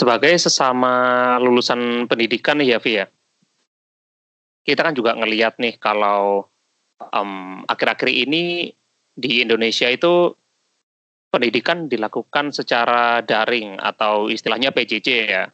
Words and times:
sebagai 0.00 0.32
sesama 0.40 1.36
lulusan 1.44 2.08
pendidikan 2.08 2.56
nih 2.56 2.72
ya 2.72 2.78
Vi 2.80 2.92
ya, 2.96 3.06
kita 4.64 4.80
kan 4.80 4.96
juga 4.96 5.12
ngelihat 5.12 5.60
nih 5.60 5.76
kalau 5.76 6.48
um, 7.12 7.60
akhir-akhir 7.68 8.08
ini 8.08 8.72
di 9.12 9.44
Indonesia 9.44 9.92
itu 9.92 10.32
pendidikan 11.28 11.84
dilakukan 11.84 12.48
secara 12.56 13.20
daring 13.20 13.76
atau 13.76 14.32
istilahnya 14.32 14.72
PJJ 14.72 15.08
ya, 15.28 15.44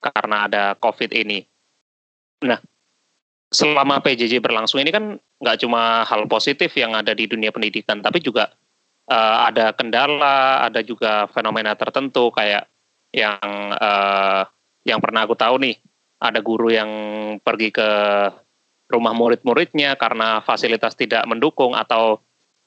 karena 0.00 0.48
ada 0.48 0.64
COVID 0.80 1.12
ini. 1.12 1.44
Nah, 2.48 2.56
selama 3.52 4.00
PJJ 4.00 4.40
berlangsung 4.40 4.80
ini 4.80 4.88
kan 4.88 5.20
nggak 5.20 5.60
cuma 5.60 6.08
hal 6.08 6.24
positif 6.24 6.72
yang 6.72 6.96
ada 6.96 7.12
di 7.12 7.28
dunia 7.28 7.52
pendidikan, 7.52 8.00
tapi 8.00 8.24
juga 8.24 8.48
uh, 9.12 9.44
ada 9.44 9.76
kendala, 9.76 10.64
ada 10.64 10.80
juga 10.80 11.28
fenomena 11.36 11.76
tertentu 11.76 12.32
kayak 12.32 12.64
yang 13.10 13.40
uh, 13.74 14.42
yang 14.86 14.98
pernah 15.02 15.26
aku 15.26 15.34
tahu 15.34 15.60
nih 15.60 15.76
ada 16.20 16.40
guru 16.44 16.70
yang 16.70 16.90
pergi 17.40 17.72
ke 17.72 17.90
rumah 18.90 19.14
murid-muridnya 19.14 19.94
karena 19.94 20.42
fasilitas 20.42 20.98
tidak 20.98 21.22
mendukung 21.26 21.78
atau 21.78 22.18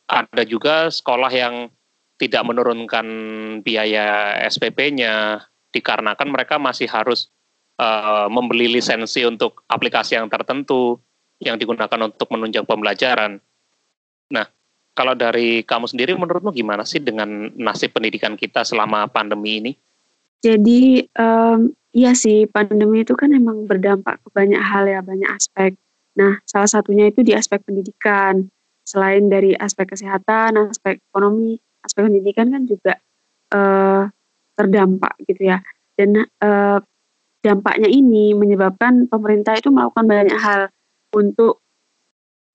ada 0.08 0.44
juga 0.48 0.88
sekolah 0.88 1.32
yang 1.32 1.68
tidak 2.18 2.44
menurunkan 2.48 3.08
biaya 3.66 4.40
SPP-nya 4.48 5.44
dikarenakan 5.74 6.30
mereka 6.30 6.56
masih 6.62 6.88
harus 6.88 7.28
uh, 7.82 8.30
membeli 8.32 8.70
lisensi 8.70 9.26
untuk 9.28 9.66
aplikasi 9.68 10.16
yang 10.16 10.32
tertentu 10.32 11.02
yang 11.44 11.60
digunakan 11.60 12.00
untuk 12.08 12.32
menunjang 12.32 12.64
pembelajaran. 12.64 13.42
Nah, 14.32 14.48
kalau 14.96 15.18
dari 15.18 15.66
kamu 15.66 15.92
sendiri 15.92 16.16
menurutmu 16.16 16.56
gimana 16.56 16.88
sih 16.88 17.04
dengan 17.04 17.52
nasib 17.60 17.92
pendidikan 17.92 18.40
kita 18.40 18.64
selama 18.64 19.10
pandemi 19.12 19.60
ini? 19.60 19.72
Jadi 20.44 21.08
um, 21.16 21.72
iya 21.96 22.12
sih 22.12 22.44
pandemi 22.52 23.08
itu 23.08 23.16
kan 23.16 23.32
emang 23.32 23.64
berdampak 23.64 24.20
ke 24.20 24.30
banyak 24.36 24.60
hal 24.60 24.84
ya, 24.92 25.00
banyak 25.00 25.30
aspek. 25.32 25.80
Nah, 26.20 26.44
salah 26.44 26.68
satunya 26.68 27.08
itu 27.08 27.24
di 27.24 27.32
aspek 27.32 27.64
pendidikan. 27.64 28.52
Selain 28.84 29.32
dari 29.32 29.56
aspek 29.56 29.96
kesehatan, 29.96 30.60
aspek 30.68 31.00
ekonomi, 31.00 31.56
aspek 31.80 32.04
pendidikan 32.12 32.52
kan 32.52 32.68
juga 32.68 32.94
uh, 33.56 34.12
terdampak 34.60 35.16
gitu 35.24 35.48
ya. 35.48 35.64
Dan 35.96 36.28
uh, 36.44 36.78
dampaknya 37.40 37.88
ini 37.88 38.36
menyebabkan 38.36 39.08
pemerintah 39.08 39.56
itu 39.56 39.72
melakukan 39.72 40.04
banyak 40.04 40.36
hal 40.36 40.68
untuk 41.16 41.64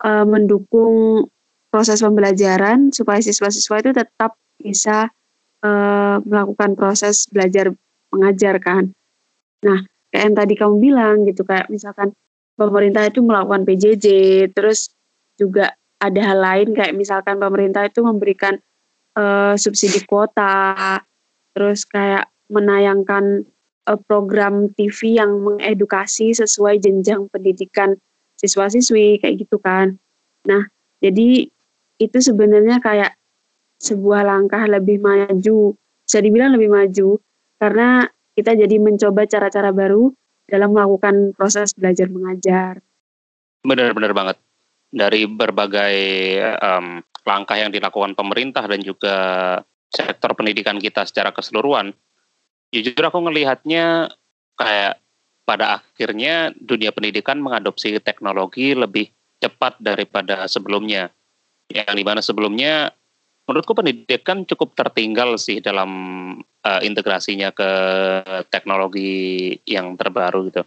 uh, 0.05 0.28
mendukung 0.28 1.28
proses 1.73 2.00
pembelajaran 2.00 2.92
supaya 2.92 3.20
siswa-siswa 3.20 3.77
itu 3.80 3.91
tetap 3.92 4.36
bisa 4.61 5.12
uh, 5.64 6.17
melakukan 6.23 6.75
proses 6.78 7.27
belajar 7.31 7.75
mengajar 8.14 8.56
kan. 8.62 8.91
Nah, 9.64 9.84
kayak 10.12 10.23
yang 10.31 10.37
tadi 10.37 10.55
kamu 10.55 10.75
bilang 10.78 11.17
gitu 11.27 11.42
kayak 11.45 11.69
misalkan 11.69 12.14
pemerintah 12.55 13.06
itu 13.06 13.20
melakukan 13.20 13.67
PJJ, 13.67 14.06
terus 14.55 14.95
juga 15.39 15.75
ada 15.98 16.20
hal 16.23 16.39
lain 16.39 16.69
kayak 16.75 16.95
misalkan 16.95 17.39
pemerintah 17.42 17.86
itu 17.86 18.03
memberikan 18.03 18.59
uh, 19.19 19.59
subsidi 19.59 20.03
kuota, 20.06 21.03
terus 21.55 21.83
kayak 21.86 22.31
menayangkan 22.48 23.45
uh, 23.91 23.98
program 24.06 24.70
TV 24.79 25.19
yang 25.19 25.42
mengedukasi 25.42 26.33
sesuai 26.33 26.79
jenjang 26.79 27.27
pendidikan 27.29 27.98
siswa-siswi 28.39 29.19
kayak 29.19 29.42
gitu 29.42 29.59
kan. 29.59 29.98
Nah, 30.47 30.70
jadi 31.03 31.51
itu 31.98 32.19
sebenarnya 32.23 32.79
kayak 32.79 33.17
sebuah 33.78 34.27
langkah 34.27 34.66
lebih 34.66 34.98
maju, 34.98 35.74
bisa 36.05 36.18
dibilang 36.18 36.55
lebih 36.55 36.70
maju, 36.70 37.18
karena 37.58 38.06
kita 38.34 38.55
jadi 38.55 38.77
mencoba 38.78 39.27
cara-cara 39.27 39.70
baru 39.74 40.14
dalam 40.46 40.74
melakukan 40.74 41.34
proses 41.34 41.74
belajar 41.74 42.06
mengajar. 42.11 42.83
Benar-benar 43.62 44.12
banget. 44.14 44.36
Dari 44.88 45.28
berbagai 45.28 45.96
um, 46.62 47.05
langkah 47.28 47.61
yang 47.61 47.68
dilakukan 47.68 48.17
pemerintah 48.17 48.64
dan 48.64 48.80
juga 48.80 49.17
sektor 49.92 50.33
pendidikan 50.33 50.80
kita 50.80 51.05
secara 51.05 51.28
keseluruhan, 51.28 51.92
jujur 52.72 53.05
aku 53.05 53.20
ngelihatnya 53.20 54.08
kayak 54.56 54.96
pada 55.44 55.80
akhirnya 55.80 56.52
dunia 56.56 56.92
pendidikan 56.92 57.40
mengadopsi 57.40 57.96
teknologi 58.00 58.72
lebih 58.72 59.12
cepat 59.40 59.77
daripada 59.80 60.48
sebelumnya. 60.48 61.12
Yang 61.68 61.94
di 62.00 62.05
mana 62.05 62.20
sebelumnya 62.24 62.92
menurutku 63.48 63.73
pendidikan 63.73 64.45
cukup 64.45 64.77
tertinggal 64.77 65.41
sih 65.41 65.64
dalam 65.64 65.91
uh, 66.39 66.81
integrasinya 66.85 67.48
ke 67.57 67.70
teknologi 68.53 69.57
yang 69.64 69.97
terbaru 69.97 70.53
gitu. 70.53 70.63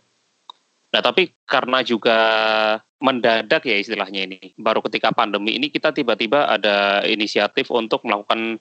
Nah 0.92 1.00
tapi 1.06 1.30
karena 1.46 1.86
juga 1.86 2.18
mendadak 2.98 3.70
ya 3.70 3.78
istilahnya 3.78 4.26
ini, 4.26 4.58
baru 4.58 4.82
ketika 4.82 5.14
pandemi 5.14 5.56
ini 5.56 5.70
kita 5.70 5.94
tiba-tiba 5.94 6.50
ada 6.50 7.06
inisiatif 7.06 7.70
untuk 7.70 8.02
melakukan 8.02 8.58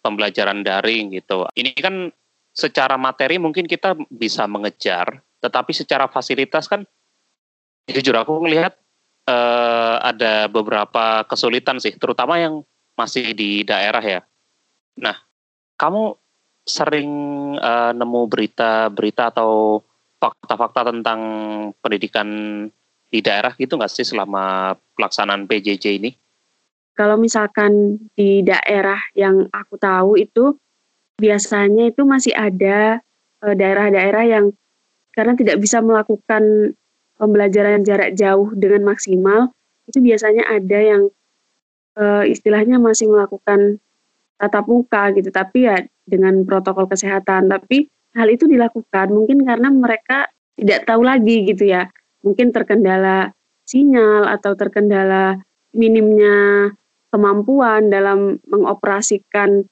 pembelajaran 0.00 0.62
daring 0.62 1.18
gitu. 1.18 1.50
Ini 1.54 1.74
kan 1.76 2.14
secara 2.54 2.94
materi 2.94 3.42
mungkin 3.42 3.66
kita 3.66 3.98
bisa 4.06 4.46
mengejar, 4.46 5.18
tetapi 5.42 5.74
secara 5.74 6.06
fasilitas 6.06 6.70
kan 6.70 6.86
jujur 7.90 8.14
aku 8.14 8.38
melihat 8.46 8.78
uh, 9.26 9.98
ada 10.00 10.46
beberapa 10.46 11.26
kesulitan 11.26 11.82
sih, 11.82 11.94
terutama 11.98 12.38
yang 12.38 12.62
masih 12.94 13.34
di 13.34 13.66
daerah 13.66 14.02
ya. 14.02 14.20
Nah, 14.98 15.16
kamu 15.78 16.14
sering 16.64 17.10
uh, 17.60 17.92
nemu 17.92 18.20
berita-berita 18.30 19.34
atau 19.34 19.84
fakta-fakta 20.16 20.88
tentang 20.88 21.20
pendidikan 21.84 22.28
di 23.12 23.20
daerah 23.20 23.52
gitu 23.60 23.76
nggak 23.76 23.92
sih 23.92 24.06
selama 24.08 24.74
pelaksanaan 24.96 25.44
PJJ 25.44 26.00
ini? 26.00 26.10
Kalau 26.94 27.18
misalkan 27.18 27.98
di 28.14 28.40
daerah 28.46 28.98
yang 29.18 29.50
aku 29.50 29.76
tahu 29.76 30.16
itu 30.16 30.56
biasanya 31.18 31.90
itu 31.90 32.06
masih 32.06 32.32
ada 32.32 33.02
eh, 33.44 33.54
daerah-daerah 33.54 34.24
yang 34.24 34.44
karena 35.14 35.38
tidak 35.38 35.62
bisa 35.62 35.78
melakukan 35.78 36.74
pembelajaran 37.14 37.86
jarak 37.86 38.18
jauh 38.18 38.50
dengan 38.58 38.82
maksimal, 38.90 39.54
itu 39.86 40.02
biasanya 40.02 40.42
ada 40.50 40.78
yang 40.82 41.02
uh, 41.98 42.24
istilahnya 42.26 42.78
masih 42.78 43.10
melakukan 43.10 43.78
tatap 44.38 44.66
muka 44.66 45.14
gitu, 45.14 45.30
tapi 45.30 45.66
ya 45.66 45.82
dengan 46.04 46.42
protokol 46.44 46.90
kesehatan. 46.90 47.48
Tapi 47.48 47.88
hal 48.14 48.28
itu 48.30 48.46
dilakukan 48.46 49.10
mungkin 49.10 49.42
karena 49.42 49.68
mereka 49.70 50.30
tidak 50.54 50.86
tahu 50.86 51.02
lagi 51.02 51.46
gitu 51.50 51.66
ya, 51.66 51.90
mungkin 52.22 52.54
terkendala 52.54 53.34
sinyal 53.64 54.28
atau 54.28 54.54
terkendala 54.54 55.40
minimnya 55.74 56.70
kemampuan 57.10 57.90
dalam 57.90 58.38
mengoperasikan 58.46 59.66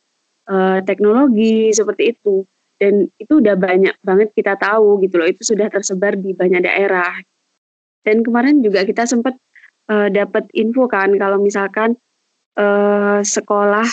uh, 0.50 0.78
teknologi 0.83 1.71
seperti 1.71 2.15
itu. 2.19 2.47
Dan 2.83 3.06
itu 3.15 3.39
udah 3.39 3.54
banyak 3.54 3.94
banget 4.03 4.34
kita 4.34 4.59
tahu 4.59 4.99
gitu 5.06 5.22
loh, 5.22 5.31
itu 5.31 5.47
sudah 5.47 5.71
tersebar 5.71 6.19
di 6.19 6.34
banyak 6.34 6.66
daerah. 6.66 7.15
Dan 8.03 8.27
kemarin 8.27 8.59
juga 8.59 8.83
kita 8.83 9.06
sempat 9.06 9.39
uh, 9.87 10.10
dapat 10.10 10.50
info 10.50 10.91
kan 10.91 11.15
kalau 11.15 11.39
misalkan 11.39 11.94
uh, 12.59 13.21
sekolah 13.23 13.87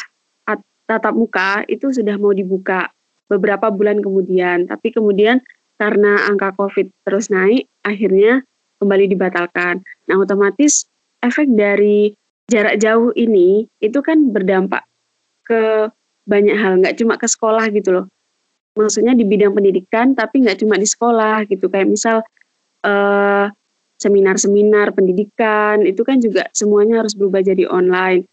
tatap 0.90 1.14
muka 1.14 1.62
itu 1.70 1.94
sudah 1.94 2.18
mau 2.18 2.34
dibuka 2.34 2.90
beberapa 3.30 3.70
bulan 3.70 4.02
kemudian, 4.02 4.66
tapi 4.66 4.90
kemudian 4.90 5.38
karena 5.78 6.25
angka 6.25 6.58
COVID 6.58 6.90
terus 7.06 7.30
naik, 7.30 7.70
akhirnya 7.86 8.41
kembali 8.82 9.06
dibatalkan. 9.14 9.85
Nah, 10.09 10.17
otomatis 10.17 10.90
efek 11.22 11.46
dari 11.53 12.09
jarak 12.50 12.82
jauh 12.82 13.14
ini 13.14 13.70
itu 13.78 14.02
kan 14.02 14.34
berdampak 14.34 14.82
ke 15.46 15.94
banyak 16.26 16.58
hal, 16.58 16.82
nggak 16.82 16.97
cuma 16.97 17.22
ke 17.22 17.29
sekolah 17.29 17.70
gitu 17.70 17.94
loh. 17.94 18.05
Maksudnya 18.73 19.14
di 19.14 19.29
bidang 19.29 19.53
pendidikan, 19.53 20.17
tapi 20.17 20.41
nggak 20.41 20.66
cuma 20.66 20.82
di 20.82 20.90
sekolah 20.90 21.46
gitu. 21.46 21.70
Kayak 21.70 21.88
misal 21.90 22.17
eh, 22.82 23.46
seminar-seminar 24.02 24.96
pendidikan 24.97 25.85
itu 25.85 26.02
kan 26.02 26.17
juga 26.17 26.50
semuanya 26.55 27.05
harus 27.05 27.14
berubah 27.14 27.46
jadi 27.46 27.70
online 27.70 28.26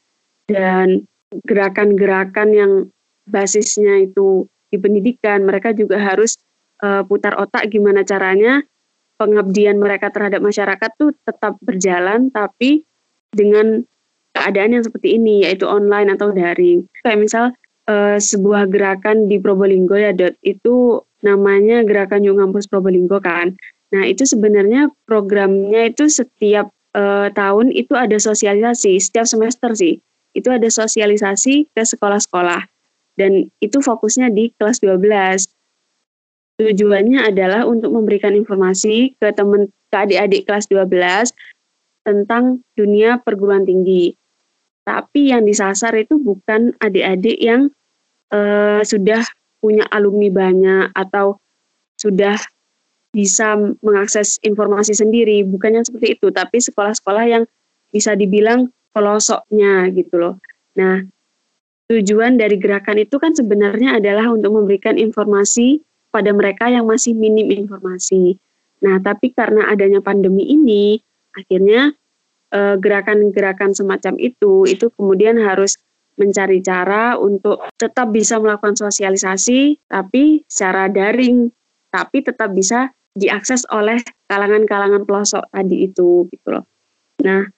dan 0.46 1.06
gerakan-gerakan 1.44 2.48
yang 2.54 2.72
basisnya 3.26 4.06
itu 4.06 4.46
di 4.70 4.78
pendidikan 4.78 5.43
mereka 5.43 5.75
juga 5.75 5.98
harus 5.98 6.38
uh, 6.82 7.02
putar 7.02 7.34
otak 7.38 7.66
gimana 7.70 8.06
caranya 8.06 8.62
pengabdian 9.19 9.81
mereka 9.81 10.12
terhadap 10.14 10.38
masyarakat 10.43 10.90
tuh 10.94 11.10
tetap 11.26 11.58
berjalan 11.64 12.31
tapi 12.31 12.87
dengan 13.34 13.82
keadaan 14.37 14.78
yang 14.78 14.84
seperti 14.84 15.16
ini 15.16 15.48
yaitu 15.48 15.64
online 15.66 16.12
atau 16.12 16.31
daring. 16.31 16.84
Kayak 17.02 17.19
misal 17.19 17.44
uh, 17.88 18.20
sebuah 18.20 18.69
gerakan 18.69 19.26
di 19.26 19.40
Probolinggo 19.40 19.96
ya 19.96 20.12
dot 20.12 20.37
itu 20.44 21.00
namanya 21.25 21.82
gerakan 21.82 22.22
Yung 22.22 22.38
Ngampus 22.38 22.69
Probolinggo 22.69 23.19
kan. 23.19 23.56
Nah 23.90 24.04
itu 24.04 24.28
sebenarnya 24.28 24.93
programnya 25.08 25.88
itu 25.88 26.06
setiap 26.12 26.69
uh, 26.93 27.32
tahun 27.32 27.72
itu 27.72 27.96
ada 27.96 28.20
sosialisasi 28.20 29.00
setiap 29.00 29.25
semester 29.25 29.72
sih 29.72 29.96
itu 30.36 30.52
ada 30.52 30.68
sosialisasi 30.68 31.72
ke 31.72 31.82
sekolah-sekolah 31.82 32.68
dan 33.16 33.48
itu 33.64 33.80
fokusnya 33.80 34.28
di 34.30 34.52
kelas 34.60 34.84
12. 34.84 35.48
Tujuannya 36.56 37.20
adalah 37.24 37.64
untuk 37.64 37.92
memberikan 37.92 38.32
informasi 38.36 39.16
ke 39.16 39.28
teman 39.32 39.72
ke 39.88 39.96
adik-adik 39.96 40.44
kelas 40.44 40.68
12 40.68 41.32
tentang 42.04 42.60
dunia 42.76 43.20
perguruan 43.20 43.64
tinggi. 43.64 44.14
Tapi 44.86 45.34
yang 45.34 45.42
disasar 45.42 45.96
itu 45.98 46.20
bukan 46.20 46.76
adik-adik 46.78 47.36
yang 47.42 47.72
uh, 48.30 48.80
sudah 48.86 49.26
punya 49.58 49.82
alumni 49.90 50.30
banyak 50.30 50.84
atau 50.94 51.42
sudah 51.98 52.38
bisa 53.10 53.56
mengakses 53.80 54.36
informasi 54.44 54.92
sendiri, 54.92 55.40
bukannya 55.42 55.82
seperti 55.82 56.20
itu, 56.20 56.28
tapi 56.28 56.60
sekolah-sekolah 56.60 57.24
yang 57.24 57.44
bisa 57.88 58.12
dibilang 58.12 58.68
pelosoknya 58.96 59.93
gitu 59.93 60.16
loh. 60.16 60.34
Nah, 60.81 61.04
tujuan 61.93 62.40
dari 62.40 62.56
gerakan 62.56 63.04
itu 63.04 63.20
kan 63.20 63.37
sebenarnya 63.37 64.00
adalah 64.00 64.32
untuk 64.32 64.56
memberikan 64.56 64.96
informasi 64.96 65.84
pada 66.08 66.32
mereka 66.32 66.72
yang 66.72 66.88
masih 66.88 67.12
minim 67.12 67.52
informasi. 67.52 68.40
Nah, 68.81 68.96
tapi 69.04 69.37
karena 69.37 69.69
adanya 69.69 70.00
pandemi 70.00 70.48
ini, 70.48 70.96
akhirnya 71.37 71.93
eh, 72.56 72.76
gerakan-gerakan 72.81 73.76
semacam 73.76 74.16
itu 74.16 74.64
itu 74.64 74.88
kemudian 74.96 75.37
harus 75.37 75.76
mencari 76.16 76.64
cara 76.64 77.20
untuk 77.20 77.60
tetap 77.76 78.08
bisa 78.08 78.40
melakukan 78.40 78.72
sosialisasi 78.72 79.76
tapi 79.84 80.48
secara 80.48 80.88
daring 80.88 81.52
tapi 81.93 82.25
tetap 82.25 82.56
bisa 82.56 82.88
diakses 83.12 83.69
oleh 83.69 84.00
kalangan-kalangan 84.28 85.04
pelosok 85.04 85.44
tadi 85.52 85.88
itu 85.88 86.25
gitu 86.28 86.48
loh. 86.48 86.64
Nah, 87.25 87.48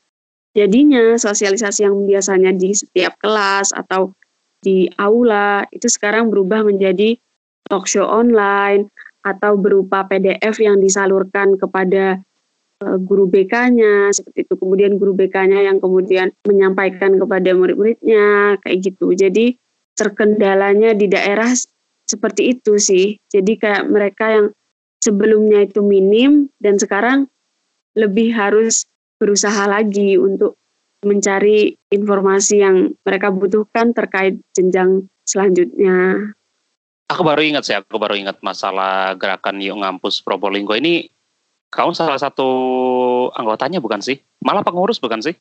jadinya 0.58 1.14
sosialisasi 1.14 1.86
yang 1.86 1.94
biasanya 2.02 2.50
di 2.50 2.74
setiap 2.74 3.14
kelas 3.22 3.70
atau 3.70 4.10
di 4.58 4.90
aula 4.98 5.62
itu 5.70 5.86
sekarang 5.86 6.34
berubah 6.34 6.66
menjadi 6.66 7.14
talk 7.70 7.86
show 7.86 8.02
online 8.02 8.90
atau 9.22 9.54
berupa 9.54 10.02
PDF 10.10 10.58
yang 10.58 10.82
disalurkan 10.82 11.54
kepada 11.54 12.18
uh, 12.82 12.98
guru 12.98 13.30
BK-nya 13.30 14.10
seperti 14.10 14.48
itu. 14.48 14.54
Kemudian 14.58 14.98
guru 14.98 15.14
BK-nya 15.14 15.68
yang 15.70 15.78
kemudian 15.78 16.34
menyampaikan 16.42 17.14
kepada 17.22 17.54
murid-muridnya 17.54 18.58
kayak 18.66 18.78
gitu. 18.82 19.14
Jadi 19.14 19.54
terkendalanya 19.94 20.96
di 20.96 21.06
daerah 21.06 21.54
seperti 22.08 22.58
itu 22.58 22.80
sih. 22.80 23.20
Jadi 23.30 23.60
kayak 23.60 23.86
mereka 23.86 24.26
yang 24.32 24.46
sebelumnya 25.04 25.68
itu 25.68 25.84
minim 25.84 26.50
dan 26.58 26.80
sekarang 26.80 27.30
lebih 27.94 28.34
harus 28.34 28.87
berusaha 29.18 29.66
lagi 29.66 30.16
untuk 30.16 30.56
mencari 31.02 31.78
informasi 31.94 32.62
yang 32.62 32.90
mereka 33.06 33.30
butuhkan 33.30 33.94
terkait 33.94 34.38
jenjang 34.54 35.06
selanjutnya. 35.22 36.30
Aku 37.08 37.22
baru 37.24 37.40
ingat 37.40 37.64
sih, 37.64 37.76
aku 37.78 37.96
baru 37.96 38.18
ingat 38.18 38.42
masalah 38.44 39.14
gerakan 39.16 39.62
Yuk 39.62 39.80
Ngampus 39.80 40.20
Probolinggo 40.20 40.76
ini. 40.76 41.08
Kamu 41.68 41.92
salah 41.92 42.16
satu 42.16 42.48
anggotanya 43.36 43.80
bukan 43.80 44.00
sih? 44.00 44.16
Malah 44.40 44.64
pengurus 44.64 45.00
bukan 45.00 45.20
sih? 45.20 45.36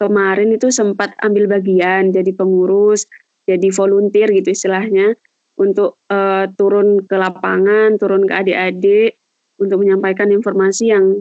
Kemarin 0.00 0.56
itu 0.56 0.72
sempat 0.72 1.12
ambil 1.20 1.44
bagian 1.44 2.08
jadi 2.12 2.32
pengurus, 2.32 3.04
jadi 3.44 3.68
volunteer 3.68 4.32
gitu 4.32 4.56
istilahnya 4.56 5.12
untuk 5.60 6.00
uh, 6.08 6.48
turun 6.56 7.04
ke 7.04 7.16
lapangan, 7.20 8.00
turun 8.00 8.24
ke 8.24 8.32
adik-adik 8.32 9.20
untuk 9.60 9.84
menyampaikan 9.84 10.32
informasi 10.32 10.92
yang 10.96 11.20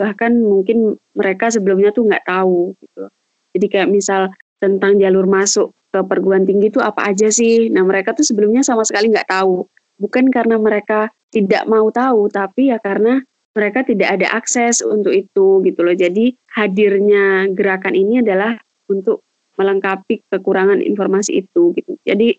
bahkan 0.00 0.32
mungkin 0.40 0.96
mereka 1.12 1.52
sebelumnya 1.52 1.92
tuh 1.92 2.08
nggak 2.08 2.24
tahu 2.24 2.72
gitu. 2.80 3.12
Jadi 3.52 3.66
kayak 3.68 3.92
misal 3.92 4.32
tentang 4.56 4.96
jalur 4.96 5.28
masuk 5.28 5.76
ke 5.92 6.00
perguruan 6.00 6.48
tinggi 6.48 6.72
itu 6.72 6.80
apa 6.80 7.12
aja 7.12 7.28
sih? 7.28 7.68
Nah 7.68 7.84
mereka 7.84 8.16
tuh 8.16 8.24
sebelumnya 8.24 8.64
sama 8.64 8.88
sekali 8.88 9.12
nggak 9.12 9.28
tahu. 9.28 9.68
Bukan 10.00 10.32
karena 10.32 10.56
mereka 10.56 11.12
tidak 11.28 11.68
mau 11.68 11.92
tahu, 11.92 12.32
tapi 12.32 12.72
ya 12.72 12.80
karena 12.80 13.20
mereka 13.52 13.84
tidak 13.84 14.16
ada 14.16 14.32
akses 14.32 14.80
untuk 14.80 15.12
itu 15.12 15.60
gitu 15.68 15.80
loh. 15.84 15.92
Jadi 15.92 16.32
hadirnya 16.56 17.52
gerakan 17.52 17.92
ini 17.92 18.24
adalah 18.24 18.56
untuk 18.88 19.20
melengkapi 19.60 20.24
kekurangan 20.32 20.80
informasi 20.80 21.44
itu 21.44 21.76
gitu. 21.76 22.00
Jadi 22.08 22.32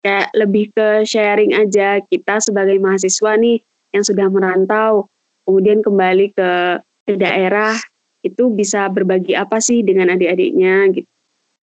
kayak 0.00 0.32
lebih 0.32 0.72
ke 0.72 1.04
sharing 1.04 1.52
aja 1.52 2.00
kita 2.08 2.40
sebagai 2.40 2.80
mahasiswa 2.80 3.36
nih 3.36 3.60
yang 3.92 4.04
sudah 4.04 4.32
merantau 4.32 5.12
kemudian 5.44 5.84
kembali 5.84 6.32
ke 6.32 6.50
ke 7.04 7.14
daerah 7.20 7.76
itu 8.24 8.48
bisa 8.52 8.88
berbagi 8.88 9.36
apa 9.36 9.60
sih 9.60 9.84
dengan 9.84 10.16
adik-adiknya 10.16 10.88
gitu. 10.96 11.10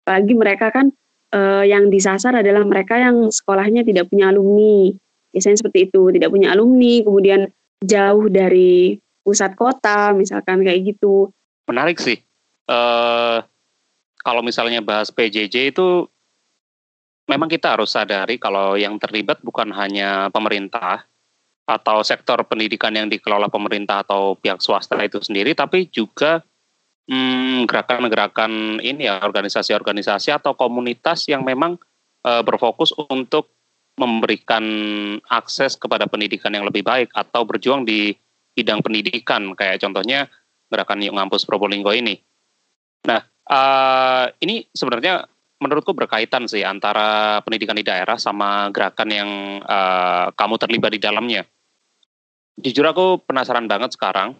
Apalagi 0.05 0.33
mereka 0.37 0.67
kan 0.69 0.93
eh, 1.33 1.63
yang 1.67 1.89
disasar 1.89 2.37
adalah 2.37 2.61
mereka 2.61 3.01
yang 3.01 3.33
sekolahnya 3.33 3.81
tidak 3.81 4.09
punya 4.13 4.29
alumni. 4.29 4.93
Biasanya 5.33 5.65
seperti 5.65 5.89
itu, 5.89 6.13
tidak 6.13 6.29
punya 6.29 6.53
alumni, 6.53 7.01
kemudian 7.01 7.49
jauh 7.81 8.29
dari 8.29 9.01
pusat 9.25 9.57
kota, 9.57 10.13
misalkan 10.13 10.61
kayak 10.61 10.93
gitu. 10.93 11.33
Menarik 11.65 11.97
sih. 11.97 12.21
Uh, 12.69 13.41
kalau 14.23 14.45
misalnya 14.45 14.79
bahas 14.79 15.09
PJJ 15.11 15.73
itu 15.75 16.07
memang 17.27 17.51
kita 17.51 17.75
harus 17.75 17.91
sadari 17.91 18.39
kalau 18.39 18.75
yang 18.79 18.95
terlibat 18.99 19.39
bukan 19.43 19.71
hanya 19.75 20.31
pemerintah 20.31 21.03
atau 21.63 22.03
sektor 22.03 22.43
pendidikan 22.43 22.91
yang 22.91 23.07
dikelola 23.07 23.47
pemerintah 23.47 24.03
atau 24.03 24.35
pihak 24.35 24.59
swasta 24.59 24.99
itu 24.99 25.23
sendiri, 25.23 25.55
tapi 25.55 25.87
juga 25.87 26.43
hmm, 27.07 27.63
gerakan-gerakan 27.67 28.83
ini 28.83 29.07
ya 29.07 29.23
organisasi-organisasi 29.23 30.35
atau 30.35 30.55
komunitas 30.59 31.27
yang 31.31 31.47
memang 31.47 31.79
e, 32.19 32.31
berfokus 32.43 32.91
untuk 33.07 33.55
memberikan 33.95 34.65
akses 35.29 35.77
kepada 35.77 36.09
pendidikan 36.09 36.51
yang 36.51 36.65
lebih 36.65 36.81
baik 36.81 37.13
atau 37.13 37.45
berjuang 37.45 37.85
di 37.85 38.11
bidang 38.57 38.81
pendidikan 38.81 39.53
kayak 39.53 39.81
contohnya 39.81 40.25
gerakan 40.73 41.05
Yuk 41.05 41.13
Ngampus 41.13 41.45
Probolinggo 41.45 41.93
ini. 41.93 42.17
Nah, 43.05 43.21
uh, 43.49 44.25
ini 44.41 44.65
sebenarnya 44.73 45.29
menurutku 45.63 45.95
berkaitan 45.95 46.43
sih 46.51 46.67
antara 46.67 47.39
pendidikan 47.47 47.79
di 47.79 47.87
daerah 47.87 48.19
sama 48.19 48.67
gerakan 48.75 49.09
yang 49.09 49.29
uh, 49.63 50.27
kamu 50.35 50.55
terlibat 50.59 50.91
di 50.91 50.99
dalamnya. 50.99 51.47
Jujur 52.59 52.83
aku 52.83 53.23
penasaran 53.23 53.65
banget 53.65 53.95
sekarang, 53.95 54.35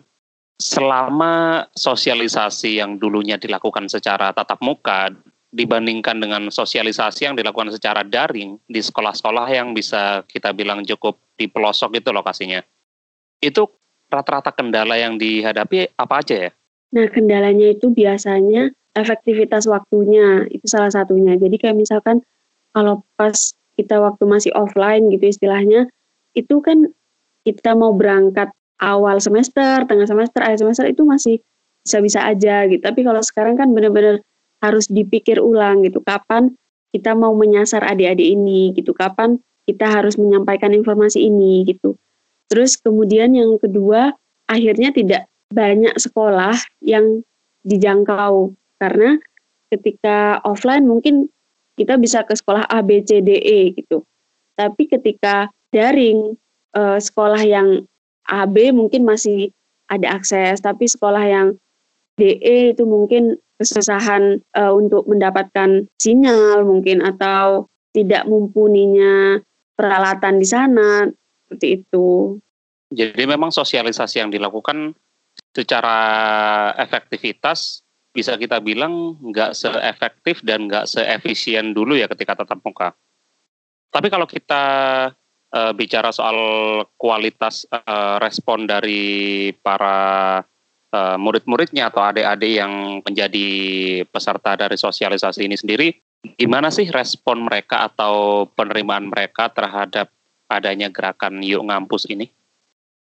selama 0.59 1.65
sosialisasi 1.73 2.83
yang 2.83 2.99
dulunya 2.99 3.39
dilakukan 3.39 3.87
secara 3.87 4.35
tatap 4.35 4.59
muka 4.61 5.09
dibandingkan 5.53 6.18
dengan 6.18 6.49
sosialisasi 6.49 7.30
yang 7.30 7.35
dilakukan 7.37 7.69
secara 7.69 8.01
daring 8.01 8.57
di 8.65 8.81
sekolah-sekolah 8.81 9.47
yang 9.53 9.77
bisa 9.77 10.25
kita 10.25 10.49
bilang 10.53 10.81
cukup 10.83 11.21
di 11.37 11.45
pelosok 11.45 11.97
itu 12.01 12.09
lokasinya. 12.09 12.61
Itu 13.37 13.69
rata-rata 14.09 14.53
kendala 14.53 14.97
yang 14.97 15.18
dihadapi 15.18 15.94
apa 15.97 16.15
aja 16.21 16.49
ya? 16.49 16.51
Nah, 16.94 17.09
kendalanya 17.09 17.73
itu 17.73 17.89
biasanya 17.89 18.69
efektivitas 18.94 19.66
waktunya 19.66 20.45
itu 20.50 20.66
salah 20.69 20.90
satunya. 20.94 21.38
Jadi 21.38 21.56
kayak 21.57 21.78
misalkan 21.78 22.21
kalau 22.73 23.06
pas 23.18 23.35
kita 23.73 23.97
waktu 23.97 24.23
masih 24.30 24.52
offline 24.54 25.09
gitu 25.09 25.30
istilahnya, 25.33 25.90
itu 26.38 26.62
kan 26.62 26.90
kita 27.45 27.73
mau 27.73 27.94
berangkat 27.94 28.54
awal 28.81 29.18
semester, 29.18 29.85
tengah 29.85 30.06
semester, 30.06 30.40
akhir 30.42 30.62
semester 30.62 30.85
itu 30.90 31.02
masih 31.06 31.35
bisa-bisa 31.83 32.23
aja 32.23 32.69
gitu. 32.69 32.81
Tapi 32.81 33.02
kalau 33.04 33.21
sekarang 33.21 33.59
kan 33.59 33.73
benar-benar 33.73 34.21
harus 34.64 34.88
dipikir 34.88 35.42
ulang 35.42 35.83
gitu, 35.83 36.00
kapan 36.06 36.54
kita 36.94 37.18
mau 37.18 37.33
menyasar 37.33 37.83
adik-adik 37.83 38.23
ini 38.23 38.71
gitu, 38.78 38.94
kapan 38.94 39.42
kita 39.66 39.90
harus 39.90 40.16
menyampaikan 40.16 40.71
informasi 40.71 41.28
ini 41.28 41.66
gitu. 41.68 41.97
Terus 42.47 42.78
kemudian 42.78 43.33
yang 43.33 43.57
kedua, 43.57 44.14
akhirnya 44.45 44.94
tidak 44.94 45.26
banyak 45.50 45.94
sekolah 45.97 46.54
yang 46.85 47.26
dijangkau 47.64 48.54
karena 48.83 49.16
ketika 49.71 50.44
offline 50.44 50.83
mungkin 50.83 51.31
kita 51.80 51.95
bisa 51.95 52.28
ke 52.28 52.35
sekolah 52.35 52.68
A, 52.68 52.83
B, 52.83 53.02
C, 53.07 53.23
D, 53.23 53.40
E 53.40 53.71
gitu. 53.73 54.04
Tapi 54.59 54.85
ketika 54.92 55.49
daring 55.71 56.35
eh, 56.75 56.99
sekolah 56.99 57.42
yang 57.42 57.87
A, 58.28 58.45
B 58.45 58.69
mungkin 58.75 59.07
masih 59.07 59.49
ada 59.90 60.19
akses, 60.19 60.59
tapi 60.59 60.87
sekolah 60.87 61.23
yang 61.23 61.47
DE 62.18 62.78
itu 62.78 62.83
mungkin 62.85 63.42
kesusahan 63.57 64.42
uh, 64.57 64.73
untuk 64.73 65.06
mendapatkan 65.09 65.87
sinyal 65.97 66.66
mungkin 66.66 67.02
atau 67.02 67.69
tidak 67.94 68.25
mumpuninya 68.25 69.40
peralatan 69.78 70.42
di 70.42 70.47
sana 70.47 71.07
seperti 71.45 71.81
itu. 71.81 72.37
Jadi 72.94 73.23
memang 73.25 73.49
sosialisasi 73.49 74.21
yang 74.21 74.30
dilakukan 74.30 74.94
secara 75.54 75.97
efektivitas 76.78 77.82
bisa 78.13 78.37
kita 78.37 78.61
bilang 78.61 79.17
nggak 79.19 79.57
seefektif 79.57 80.45
dan 80.45 80.69
nggak 80.69 80.85
seefisien 80.85 81.73
dulu 81.73 81.97
ya 81.97 82.05
ketika 82.05 82.45
tatap 82.45 82.61
muka. 82.61 82.93
Tapi 83.89 84.07
kalau 84.13 84.29
kita 84.29 84.63
uh, 85.53 85.73
bicara 85.73 86.13
soal 86.13 86.37
kualitas 86.97 87.65
uh, 87.69 88.21
respon 88.21 88.69
dari 88.69 89.49
para 89.61 90.41
uh, 90.93 91.17
murid-muridnya 91.17 91.89
atau 91.89 92.05
adik-adik 92.05 92.53
yang 92.61 93.01
menjadi 93.01 93.49
peserta 94.09 94.57
dari 94.57 94.77
sosialisasi 94.77 95.45
ini 95.49 95.57
sendiri, 95.57 95.87
gimana 96.37 96.69
sih 96.69 96.89
respon 96.89 97.45
mereka 97.45 97.89
atau 97.89 98.45
penerimaan 98.53 99.09
mereka 99.09 99.49
terhadap 99.49 100.13
adanya 100.49 100.89
gerakan 100.93 101.41
Yuk 101.41 101.65
Ngampus 101.65 102.09
ini? 102.13 102.29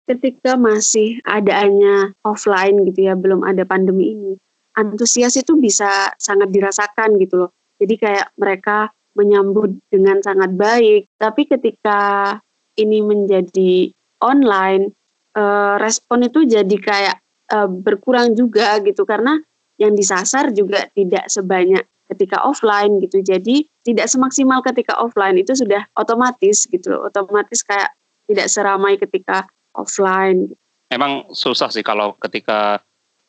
Ketika 0.06 0.54
masih 0.54 1.18
adanya 1.26 2.14
offline 2.22 2.86
gitu 2.86 3.10
ya, 3.10 3.18
belum 3.18 3.42
ada 3.42 3.66
pandemi 3.66 4.14
ini, 4.14 4.38
antusias 4.76 5.34
itu 5.40 5.56
bisa 5.56 6.12
sangat 6.20 6.52
dirasakan 6.52 7.16
gitu 7.16 7.46
loh. 7.46 7.50
Jadi 7.80 7.94
kayak 7.96 8.36
mereka 8.36 8.92
menyambut 9.16 9.80
dengan 9.88 10.20
sangat 10.20 10.52
baik. 10.52 11.08
Tapi 11.16 11.42
ketika 11.48 12.36
ini 12.76 13.00
menjadi 13.00 13.90
online, 14.20 14.92
uh, 15.36 15.80
respon 15.80 16.28
itu 16.28 16.44
jadi 16.44 16.76
kayak 16.76 17.16
uh, 17.56 17.68
berkurang 17.68 18.36
juga 18.36 18.76
gitu 18.84 19.08
karena 19.08 19.40
yang 19.80 19.96
disasar 19.96 20.52
juga 20.52 20.88
tidak 20.92 21.28
sebanyak 21.28 21.84
ketika 22.12 22.44
offline 22.44 23.00
gitu. 23.02 23.20
Jadi 23.24 23.66
tidak 23.82 24.06
semaksimal 24.08 24.60
ketika 24.62 24.96
offline 25.00 25.40
itu 25.40 25.56
sudah 25.56 25.84
otomatis 25.96 26.68
gitu 26.68 26.92
loh. 26.92 27.08
Otomatis 27.08 27.64
kayak 27.64 27.92
tidak 28.28 28.46
seramai 28.52 29.00
ketika 29.00 29.48
offline. 29.76 30.52
Emang 30.92 31.26
susah 31.34 31.68
sih 31.68 31.82
kalau 31.82 32.14
ketika 32.20 32.80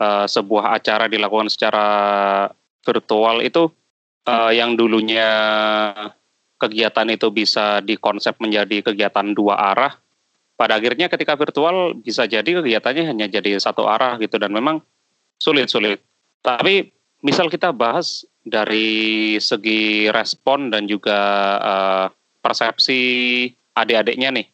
uh, 0.01 0.25
sebuah 0.25 0.77
acara 0.77 1.05
dilakukan 1.09 1.49
secara 1.51 1.87
virtual 2.85 3.43
itu 3.43 3.67
uh, 4.27 4.51
yang 4.53 4.77
dulunya 4.77 5.29
kegiatan 6.57 7.07
itu 7.13 7.27
bisa 7.29 7.79
dikonsep 7.85 8.37
menjadi 8.41 8.91
kegiatan 8.91 9.33
dua 9.33 9.55
arah. 9.75 9.93
Pada 10.57 10.81
akhirnya 10.81 11.05
ketika 11.05 11.37
virtual 11.37 11.93
bisa 12.01 12.25
jadi 12.25 12.45
kegiatannya 12.45 13.13
hanya 13.13 13.29
jadi 13.29 13.61
satu 13.61 13.85
arah 13.85 14.17
gitu 14.17 14.41
dan 14.41 14.49
memang 14.49 14.81
sulit-sulit. 15.37 16.01
Tapi 16.41 16.89
misal 17.21 17.45
kita 17.53 17.69
bahas 17.69 18.25
dari 18.41 19.37
segi 19.37 20.09
respon 20.09 20.73
dan 20.73 20.89
juga 20.89 21.19
uh, 21.61 22.05
persepsi 22.41 23.01
adik-adiknya 23.77 24.33
nih. 24.33 24.47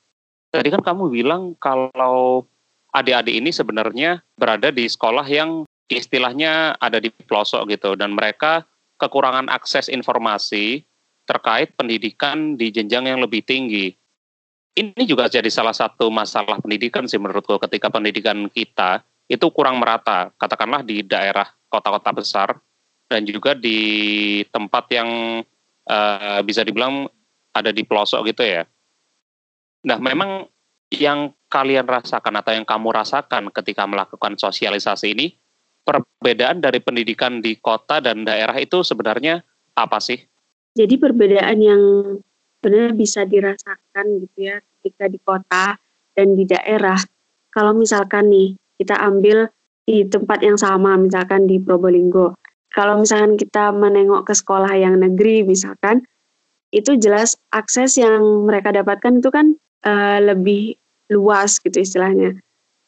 Tadi 0.51 0.67
kan 0.69 0.83
kamu 0.83 1.07
bilang 1.07 1.55
kalau 1.57 2.45
adik-adik 2.93 3.35
ini 3.35 3.49
sebenarnya 3.49 4.21
berada 4.37 4.69
di 4.69 4.85
sekolah 4.85 5.25
yang 5.25 5.65
istilahnya 5.89 6.77
ada 6.77 7.01
di 7.01 7.09
pelosok 7.09 7.73
gitu 7.73 7.97
dan 7.97 8.13
mereka 8.13 8.63
kekurangan 9.01 9.49
akses 9.49 9.89
informasi 9.89 10.85
terkait 11.25 11.73
pendidikan 11.75 12.55
di 12.55 12.69
jenjang 12.69 13.09
yang 13.09 13.19
lebih 13.19 13.43
tinggi. 13.43 13.91
Ini 14.73 15.03
juga 15.05 15.29
jadi 15.29 15.47
salah 15.53 15.73
satu 15.73 16.09
masalah 16.09 16.57
pendidikan 16.57 17.05
sih 17.05 17.21
menurutku 17.21 17.61
ketika 17.61 17.93
pendidikan 17.93 18.49
kita 18.49 19.05
itu 19.29 19.45
kurang 19.53 19.79
merata, 19.79 20.33
katakanlah 20.35 20.81
di 20.81 21.05
daerah 21.05 21.45
kota-kota 21.69 22.11
besar 22.11 22.49
dan 23.07 23.23
juga 23.23 23.53
di 23.53 24.41
tempat 24.49 24.85
yang 24.91 25.09
uh, 25.87 26.39
bisa 26.41 26.65
dibilang 26.65 27.05
ada 27.53 27.69
di 27.69 27.85
pelosok 27.85 28.33
gitu 28.33 28.43
ya. 28.43 28.65
Nah, 29.85 29.99
memang 30.01 30.49
yang 30.89 31.33
kalian 31.53 31.85
rasakan 31.85 32.41
atau 32.41 32.57
yang 32.57 32.65
kamu 32.65 32.89
rasakan 32.89 33.53
ketika 33.53 33.85
melakukan 33.85 34.33
sosialisasi 34.41 35.13
ini, 35.13 35.37
perbedaan 35.85 36.57
dari 36.57 36.81
pendidikan 36.81 37.45
di 37.45 37.61
kota 37.61 38.01
dan 38.01 38.25
daerah 38.25 38.57
itu 38.57 38.81
sebenarnya 38.81 39.45
apa 39.77 40.01
sih? 40.01 40.17
Jadi 40.73 40.97
perbedaan 40.97 41.57
yang 41.61 41.81
benar 42.57 42.97
bisa 42.97 43.21
dirasakan 43.29 44.25
gitu 44.25 44.49
ya 44.49 44.57
ketika 44.81 45.05
di 45.05 45.19
kota 45.21 45.77
dan 46.17 46.33
di 46.33 46.49
daerah. 46.49 46.97
Kalau 47.53 47.77
misalkan 47.77 48.33
nih 48.33 48.57
kita 48.81 48.97
ambil 48.97 49.53
di 49.85 50.07
tempat 50.09 50.41
yang 50.41 50.57
sama, 50.57 50.97
misalkan 50.97 51.45
di 51.45 51.61
Probolinggo. 51.61 52.33
Kalau 52.73 52.97
misalkan 52.97 53.37
kita 53.37 53.69
menengok 53.69 54.25
ke 54.25 54.33
sekolah 54.33 54.73
yang 54.73 54.97
negeri, 54.97 55.45
misalkan, 55.45 56.01
itu 56.73 56.97
jelas 56.97 57.37
akses 57.53 58.01
yang 58.01 58.49
mereka 58.49 58.73
dapatkan 58.73 59.21
itu 59.21 59.29
kan 59.29 59.53
uh, 59.85 60.17
lebih 60.17 60.81
luas 61.11 61.59
gitu 61.59 61.81
istilahnya. 61.81 62.37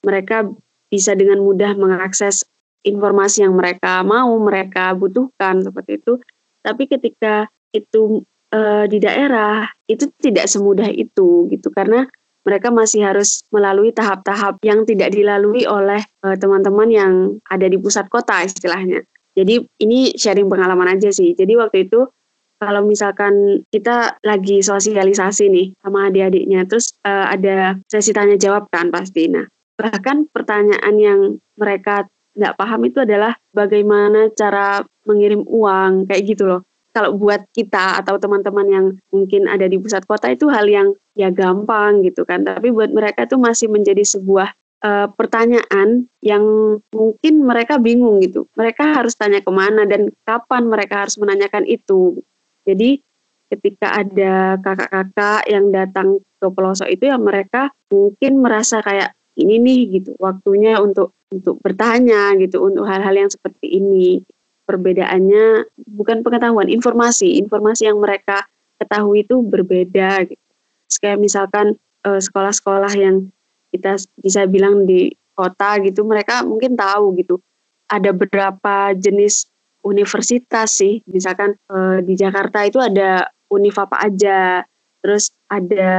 Mereka 0.06 0.54
bisa 0.92 1.18
dengan 1.18 1.42
mudah 1.42 1.74
mengakses 1.76 2.46
informasi 2.86 3.44
yang 3.44 3.58
mereka 3.58 4.06
mau, 4.06 4.30
mereka 4.38 4.94
butuhkan 4.94 5.66
seperti 5.66 5.98
itu. 5.98 6.22
Tapi 6.62 6.86
ketika 6.86 7.50
itu 7.74 8.22
uh, 8.54 8.86
di 8.86 9.02
daerah 9.02 9.68
itu 9.90 10.08
tidak 10.22 10.48
semudah 10.48 10.88
itu 10.94 11.50
gitu 11.50 11.68
karena 11.74 12.06
mereka 12.46 12.70
masih 12.70 13.02
harus 13.02 13.42
melalui 13.50 13.90
tahap-tahap 13.90 14.62
yang 14.62 14.86
tidak 14.86 15.10
dilalui 15.10 15.66
oleh 15.66 15.98
eh, 15.98 16.38
teman-teman 16.38 16.90
yang 16.94 17.12
ada 17.50 17.66
di 17.66 17.74
pusat 17.74 18.06
kota 18.06 18.46
istilahnya. 18.46 19.02
Jadi 19.34 19.66
ini 19.82 20.14
sharing 20.14 20.46
pengalaman 20.46 20.94
aja 20.94 21.10
sih. 21.10 21.34
Jadi 21.34 21.58
waktu 21.58 21.90
itu 21.90 22.06
kalau 22.66 22.82
misalkan 22.82 23.62
kita 23.70 24.18
lagi 24.26 24.66
sosialisasi 24.66 25.46
nih 25.54 25.68
sama 25.86 26.10
adik-adiknya, 26.10 26.66
terus 26.66 26.98
uh, 27.06 27.30
ada 27.30 27.78
sesi 27.86 28.10
tanya 28.10 28.34
jawab 28.36 28.66
kan 28.74 28.90
pasti. 28.90 29.30
Nah, 29.30 29.46
bahkan 29.78 30.26
pertanyaan 30.34 30.96
yang 30.98 31.20
mereka 31.54 32.10
nggak 32.36 32.58
paham 32.58 32.82
itu 32.90 33.06
adalah 33.06 33.38
bagaimana 33.54 34.34
cara 34.34 34.84
mengirim 35.06 35.46
uang 35.46 36.10
kayak 36.10 36.24
gitu 36.36 36.44
loh. 36.50 36.62
Kalau 36.96 37.14
buat 37.14 37.44
kita 37.52 38.00
atau 38.00 38.16
teman-teman 38.18 38.68
yang 38.72 38.86
mungkin 39.12 39.52
ada 39.52 39.68
di 39.68 39.76
pusat 39.76 40.08
kota 40.08 40.32
itu 40.32 40.48
hal 40.48 40.66
yang 40.66 40.96
ya 41.14 41.30
gampang 41.30 42.02
gitu 42.08 42.24
kan. 42.24 42.48
Tapi 42.48 42.72
buat 42.72 42.92
mereka 42.92 43.28
itu 43.28 43.36
masih 43.36 43.68
menjadi 43.68 44.04
sebuah 44.04 44.56
uh, 44.86 45.08
pertanyaan 45.12 46.08
yang 46.24 46.44
mungkin 46.96 47.34
mereka 47.44 47.82
bingung 47.82 48.24
gitu. 48.24 48.48
Mereka 48.56 48.96
harus 48.96 49.16
tanya 49.20 49.44
ke 49.44 49.52
mana 49.52 49.84
dan 49.84 50.12
kapan 50.24 50.72
mereka 50.72 51.04
harus 51.04 51.20
menanyakan 51.20 51.68
itu. 51.68 52.24
Jadi 52.66 53.00
ketika 53.54 54.02
ada 54.02 54.58
kakak-kakak 54.60 55.46
yang 55.48 55.70
datang 55.70 56.20
ke 56.42 56.48
pelosok 56.50 56.90
itu 56.90 57.14
ya 57.14 57.18
mereka 57.22 57.70
mungkin 57.94 58.42
merasa 58.42 58.82
kayak 58.82 59.14
ini 59.38 59.62
nih 59.62 59.82
gitu 60.02 60.12
waktunya 60.18 60.82
untuk 60.82 61.14
untuk 61.30 61.62
bertanya 61.62 62.34
gitu 62.42 62.66
untuk 62.66 62.90
hal-hal 62.90 63.16
yang 63.16 63.32
seperti 63.32 63.80
ini. 63.80 64.26
Perbedaannya 64.66 65.78
bukan 65.94 66.26
pengetahuan 66.26 66.66
informasi 66.74 67.38
informasi 67.38 67.86
yang 67.86 68.02
mereka 68.02 68.50
ketahui 68.82 69.22
itu 69.22 69.46
berbeda 69.46 70.26
gitu. 70.26 70.42
Kayak 70.98 71.22
misalkan 71.22 71.78
eh, 72.02 72.22
sekolah-sekolah 72.22 72.94
yang 72.98 73.30
kita 73.70 74.02
bisa 74.18 74.50
bilang 74.50 74.90
di 74.90 75.14
kota 75.36 75.78
gitu 75.84 76.08
mereka 76.08 76.42
mungkin 76.48 76.80
tahu 76.80 77.14
gitu 77.20 77.44
ada 77.92 78.16
beberapa 78.16 78.96
jenis 78.96 79.52
universitas 79.86 80.82
sih. 80.82 81.06
Misalkan 81.06 81.54
e, 81.70 82.02
di 82.02 82.18
Jakarta 82.18 82.66
itu 82.66 82.82
ada 82.82 83.30
univ 83.54 83.78
apa 83.78 84.02
aja, 84.02 84.66
terus 85.00 85.30
ada 85.46 85.94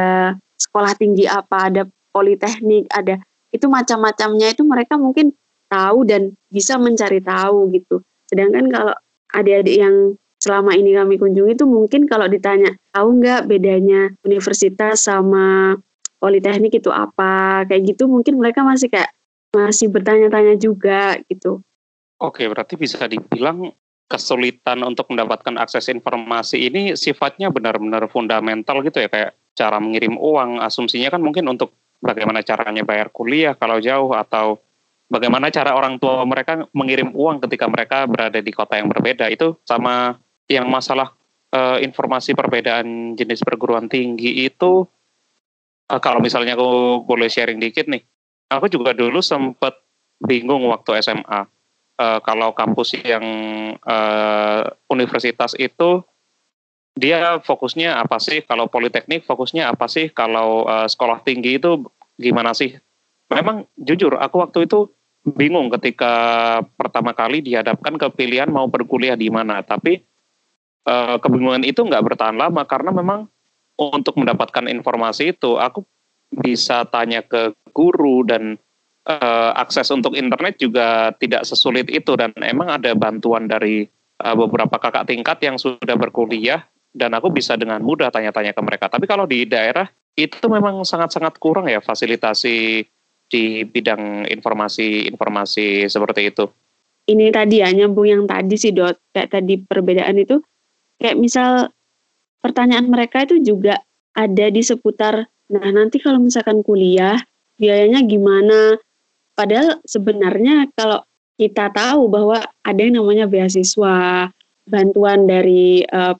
sekolah 0.59 0.93
tinggi 0.99 1.31
apa, 1.31 1.71
ada 1.71 1.83
politeknik, 2.11 2.91
ada 2.91 3.23
itu 3.55 3.71
macam-macamnya 3.71 4.53
itu 4.53 4.67
mereka 4.67 4.99
mungkin 4.99 5.31
tahu 5.71 6.03
dan 6.05 6.35
bisa 6.51 6.77
mencari 6.77 7.23
tahu 7.23 7.71
gitu. 7.71 8.03
Sedangkan 8.27 8.67
kalau 8.69 8.95
adik-adik 9.33 9.77
yang 9.79 10.19
selama 10.43 10.77
ini 10.77 10.93
kami 10.93 11.17
kunjungi 11.17 11.57
itu 11.57 11.65
mungkin 11.65 12.05
kalau 12.05 12.29
ditanya 12.29 12.77
tahu 12.93 13.19
nggak 13.19 13.49
bedanya 13.49 14.13
universitas 14.23 15.09
sama 15.09 15.75
politeknik 16.21 16.77
itu 16.77 16.93
apa 16.93 17.65
kayak 17.67 17.97
gitu 17.97 18.07
mungkin 18.07 18.39
mereka 18.39 18.63
masih 18.63 18.93
kayak 18.93 19.11
masih 19.57 19.89
bertanya-tanya 19.89 20.55
juga 20.61 21.17
gitu. 21.27 21.65
Oke, 22.17 22.49
berarti 22.49 22.81
bisa 22.81 23.05
dibilang 23.05 23.69
kesulitan 24.07 24.81
untuk 24.87 25.11
mendapatkan 25.11 25.59
akses 25.59 25.91
informasi 25.91 26.71
ini 26.71 26.95
sifatnya 26.95 27.51
benar-benar 27.51 28.07
fundamental 28.07 28.81
gitu 28.87 29.03
ya 29.03 29.11
kayak 29.11 29.37
cara 29.53 29.77
mengirim 29.83 30.15
uang. 30.17 30.63
Asumsinya 30.63 31.11
kan 31.13 31.21
mungkin 31.21 31.45
untuk 31.51 31.75
bagaimana 32.01 32.41
caranya 32.41 32.87
bayar 32.87 33.11
kuliah 33.11 33.53
kalau 33.59 33.83
jauh 33.83 34.15
atau 34.15 34.63
bagaimana 35.11 35.51
cara 35.51 35.75
orang 35.75 35.99
tua 35.99 36.23
mereka 36.23 36.65
mengirim 36.71 37.11
uang 37.13 37.43
ketika 37.45 37.67
mereka 37.67 38.07
berada 38.07 38.39
di 38.39 38.53
kota 38.55 38.79
yang 38.79 38.89
berbeda. 38.89 39.27
Itu 39.29 39.59
sama 39.67 40.17
yang 40.47 40.71
masalah 40.71 41.11
uh, 41.51 41.83
informasi 41.83 42.33
perbedaan 42.33 43.19
jenis 43.19 43.43
perguruan 43.43 43.91
tinggi 43.91 44.47
itu 44.47 44.87
uh, 45.91 46.01
kalau 46.01 46.23
misalnya 46.23 46.55
aku 46.55 47.03
boleh 47.03 47.27
sharing 47.27 47.59
dikit 47.59 47.91
nih. 47.91 48.07
Aku 48.47 48.71
juga 48.71 48.95
dulu 48.95 49.19
sempat 49.19 49.75
bingung 50.23 50.71
waktu 50.71 51.03
SMA. 51.03 51.56
Uh, 51.97 52.21
kalau 52.21 52.53
kampus 52.53 52.93
yang 53.01 53.25
uh, 53.81 54.69
universitas 54.93 55.57
itu 55.57 56.05
dia 56.93 57.41
fokusnya 57.41 57.97
apa 57.97 58.21
sih? 58.21 58.45
Kalau 58.45 58.69
politeknik 58.69 59.25
fokusnya 59.25 59.73
apa 59.73 59.89
sih? 59.89 60.13
Kalau 60.13 60.69
uh, 60.69 60.85
sekolah 60.85 61.25
tinggi 61.25 61.57
itu 61.57 61.89
gimana 62.21 62.53
sih? 62.53 62.77
Memang 63.33 63.65
jujur 63.81 64.17
aku 64.21 64.45
waktu 64.45 64.69
itu 64.69 64.93
bingung 65.25 65.73
ketika 65.73 66.15
pertama 66.79 67.17
kali 67.17 67.43
dihadapkan 67.43 67.97
ke 67.97 68.09
pilihan 68.13 68.53
mau 68.53 68.69
berkuliah 68.69 69.17
di 69.17 69.33
mana. 69.33 69.65
Tapi 69.65 70.01
uh, 70.89 71.17
kebingungan 71.21 71.65
itu 71.65 71.81
nggak 71.81 72.05
bertahan 72.13 72.37
lama 72.37 72.65
karena 72.69 72.93
memang 72.93 73.29
untuk 73.77 74.17
mendapatkan 74.17 74.65
informasi 74.73 75.37
itu 75.37 75.61
aku 75.61 75.85
bisa 76.33 76.89
tanya 76.89 77.21
ke 77.21 77.53
guru 77.77 78.25
dan 78.25 78.57
uh, 79.07 79.51
akses 79.57 79.89
untuk 79.95 80.13
internet 80.19 80.59
juga 80.59 81.15
tidak 81.17 81.47
sesulit 81.47 81.87
itu 81.89 82.19
dan 82.19 82.35
emang 82.43 82.69
ada 82.69 82.93
bantuan 82.93 83.47
dari 83.47 83.87
uh, 84.23 84.35
beberapa 84.35 84.77
kakak 84.77 85.09
tingkat 85.09 85.39
yang 85.43 85.57
sudah 85.57 85.95
berkuliah 85.95 86.67
dan 86.97 87.15
aku 87.15 87.31
bisa 87.31 87.55
dengan 87.55 87.81
mudah 87.81 88.11
tanya-tanya 88.11 88.53
ke 88.53 88.63
mereka. 88.65 88.87
Tapi 88.91 89.05
kalau 89.07 89.25
di 89.25 89.47
daerah 89.47 89.87
itu 90.17 90.49
memang 90.49 90.81
sangat-sangat 90.83 91.37
kurang 91.37 91.69
ya 91.69 91.85
fasilitasi 91.85 92.85
di 93.27 93.45
bidang 93.67 94.25
informasi-informasi 94.31 95.91
seperti 95.91 96.33
itu. 96.33 96.45
Ini 97.07 97.31
tadi 97.31 97.63
ya 97.63 97.71
nyambung 97.71 98.09
yang 98.09 98.23
tadi 98.27 98.59
sih 98.59 98.75
dot 98.75 98.99
kayak 99.15 99.31
tadi 99.31 99.63
perbedaan 99.63 100.17
itu 100.19 100.43
kayak 100.99 101.21
misal 101.21 101.71
pertanyaan 102.43 102.89
mereka 102.91 103.23
itu 103.23 103.39
juga 103.43 103.79
ada 104.17 104.47
di 104.51 104.63
seputar 104.65 105.29
nah 105.47 105.67
nanti 105.71 106.03
kalau 106.03 106.19
misalkan 106.19 106.67
kuliah 106.67 107.15
biayanya 107.55 108.03
gimana 108.03 108.75
padahal 109.37 109.79
sebenarnya 109.85 110.73
kalau 110.75 111.05
kita 111.37 111.69
tahu 111.71 112.09
bahwa 112.09 112.41
ada 112.65 112.81
yang 112.81 112.99
namanya 112.99 113.29
beasiswa 113.29 114.29
bantuan 114.67 115.29
dari 115.29 115.85
uh, 115.85 116.17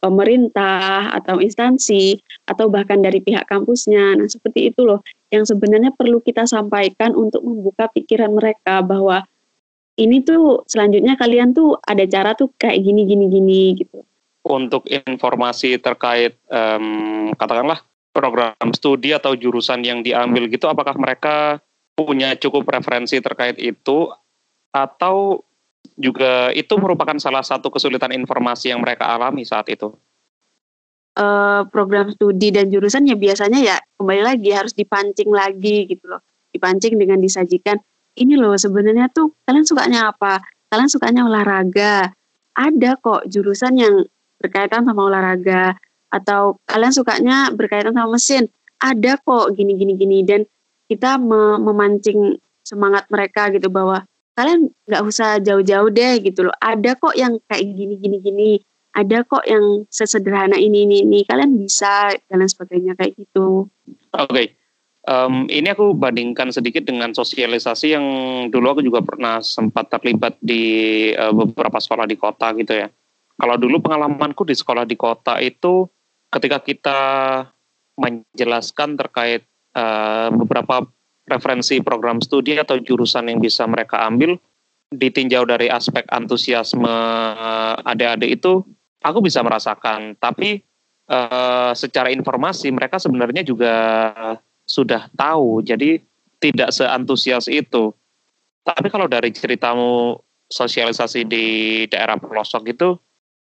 pemerintah 0.00 1.12
atau 1.12 1.38
instansi 1.44 2.16
atau 2.48 2.72
bahkan 2.72 3.04
dari 3.04 3.20
pihak 3.20 3.44
kampusnya. 3.44 4.16
Nah, 4.16 4.26
seperti 4.30 4.72
itu 4.72 4.88
loh 4.88 5.04
yang 5.28 5.44
sebenarnya 5.44 5.92
perlu 5.92 6.24
kita 6.24 6.48
sampaikan 6.48 7.12
untuk 7.12 7.44
membuka 7.44 7.86
pikiran 7.92 8.32
mereka 8.32 8.80
bahwa 8.80 9.28
ini 10.00 10.24
tuh 10.24 10.64
selanjutnya 10.64 11.20
kalian 11.20 11.52
tuh 11.52 11.76
ada 11.84 12.08
cara 12.08 12.32
tuh 12.32 12.48
kayak 12.56 12.80
gini 12.80 13.04
gini 13.04 13.26
gini 13.28 13.62
gitu. 13.76 14.00
Untuk 14.40 14.88
informasi 14.88 15.76
terkait 15.76 16.40
um, 16.48 17.36
katakanlah 17.36 17.84
program 18.16 18.56
studi 18.72 19.12
atau 19.12 19.36
jurusan 19.36 19.84
yang 19.84 20.00
diambil 20.00 20.48
gitu 20.48 20.66
apakah 20.66 20.96
mereka 20.96 21.60
punya 22.04 22.36
cukup 22.36 22.68
referensi 22.68 23.18
terkait 23.18 23.56
itu 23.58 24.08
atau 24.70 25.42
juga 25.96 26.52
itu 26.56 26.72
merupakan 26.76 27.16
salah 27.20 27.44
satu 27.44 27.68
kesulitan 27.68 28.12
informasi 28.14 28.72
yang 28.72 28.80
mereka 28.80 29.08
alami 29.08 29.44
saat 29.44 29.68
itu? 29.68 29.92
Uh, 31.18 31.66
program 31.68 32.14
studi 32.14 32.54
dan 32.54 32.70
jurusan 32.70 33.04
ya 33.04 33.18
biasanya 33.18 33.58
ya 33.60 33.76
kembali 33.98 34.22
lagi 34.22 34.50
harus 34.54 34.72
dipancing 34.72 35.28
lagi 35.28 35.90
gitu 35.90 36.06
loh, 36.06 36.22
dipancing 36.54 36.96
dengan 36.96 37.18
disajikan 37.18 37.76
ini 38.18 38.34
loh 38.38 38.54
sebenarnya 38.58 39.10
tuh 39.10 39.34
kalian 39.46 39.66
sukanya 39.66 40.10
apa? 40.10 40.42
Kalian 40.70 40.90
sukanya 40.90 41.26
olahraga? 41.26 42.10
Ada 42.54 42.98
kok 42.98 43.26
jurusan 43.30 43.78
yang 43.78 43.94
berkaitan 44.38 44.86
sama 44.86 45.06
olahraga 45.06 45.74
atau 46.10 46.58
kalian 46.66 46.94
sukanya 46.94 47.36
berkaitan 47.54 47.94
sama 47.94 48.18
mesin? 48.18 48.50
Ada 48.80 49.20
kok 49.20 49.54
gini 49.54 49.76
gini 49.76 49.94
gini 49.94 50.18
dan 50.24 50.46
kita 50.90 51.22
memancing 51.62 52.34
semangat 52.66 53.06
mereka 53.06 53.46
gitu 53.54 53.70
bahwa 53.70 54.02
kalian 54.34 54.74
nggak 54.90 55.04
usah 55.06 55.38
jauh-jauh 55.38 55.90
deh 55.94 56.18
gitu 56.18 56.50
loh. 56.50 56.56
Ada 56.58 56.98
kok 56.98 57.14
yang 57.14 57.38
kayak 57.46 57.62
gini 57.62 57.94
gini 58.00 58.18
gini. 58.18 58.50
Ada 58.90 59.22
kok 59.22 59.46
yang 59.46 59.86
sesederhana 59.86 60.58
ini 60.58 60.82
ini 60.82 61.06
ini. 61.06 61.20
Kalian 61.22 61.54
bisa 61.60 62.10
dan 62.26 62.42
sebagainya 62.42 62.98
kayak 62.98 63.14
gitu. 63.14 63.70
Oke. 64.16 64.26
Okay. 64.26 64.46
um, 65.06 65.46
ini 65.46 65.70
aku 65.70 65.94
bandingkan 65.94 66.50
sedikit 66.50 66.82
dengan 66.82 67.14
sosialisasi 67.14 67.86
yang 67.94 68.06
dulu 68.50 68.74
aku 68.74 68.82
juga 68.82 69.00
pernah 69.06 69.38
sempat 69.38 69.94
terlibat 69.94 70.34
di 70.42 70.62
uh, 71.14 71.30
beberapa 71.30 71.78
sekolah 71.78 72.10
di 72.10 72.16
kota 72.18 72.50
gitu 72.58 72.74
ya. 72.74 72.90
Kalau 73.40 73.56
dulu 73.56 73.80
pengalamanku 73.80 74.42
di 74.44 74.52
sekolah 74.58 74.84
di 74.84 74.98
kota 74.98 75.38
itu 75.40 75.88
ketika 76.28 76.58
kita 76.60 77.00
menjelaskan 77.96 78.96
terkait 78.96 79.49
uh, 79.76 80.28
beberapa 80.34 80.86
referensi 81.30 81.78
program 81.84 82.18
studi 82.18 82.58
atau 82.58 82.78
jurusan 82.80 83.30
yang 83.30 83.38
bisa 83.38 83.66
mereka 83.68 84.02
ambil 84.02 84.34
ditinjau 84.90 85.46
dari 85.46 85.70
aspek 85.70 86.02
antusiasme 86.10 86.90
adik-adik 87.86 88.42
itu 88.42 88.66
aku 89.02 89.18
bisa 89.22 89.40
merasakan. 89.46 90.18
Tapi 90.18 90.58
uh, 91.06 91.70
secara 91.78 92.10
informasi 92.10 92.74
mereka 92.74 92.98
sebenarnya 92.98 93.46
juga 93.46 93.74
sudah 94.66 95.06
tahu. 95.14 95.62
Jadi 95.62 96.02
tidak 96.42 96.74
seantusias 96.74 97.46
itu. 97.46 97.94
Tapi 98.66 98.88
kalau 98.90 99.06
dari 99.06 99.30
ceritamu 99.30 100.18
sosialisasi 100.50 101.30
di 101.30 101.46
daerah 101.86 102.18
pelosok 102.18 102.74
itu 102.74 102.98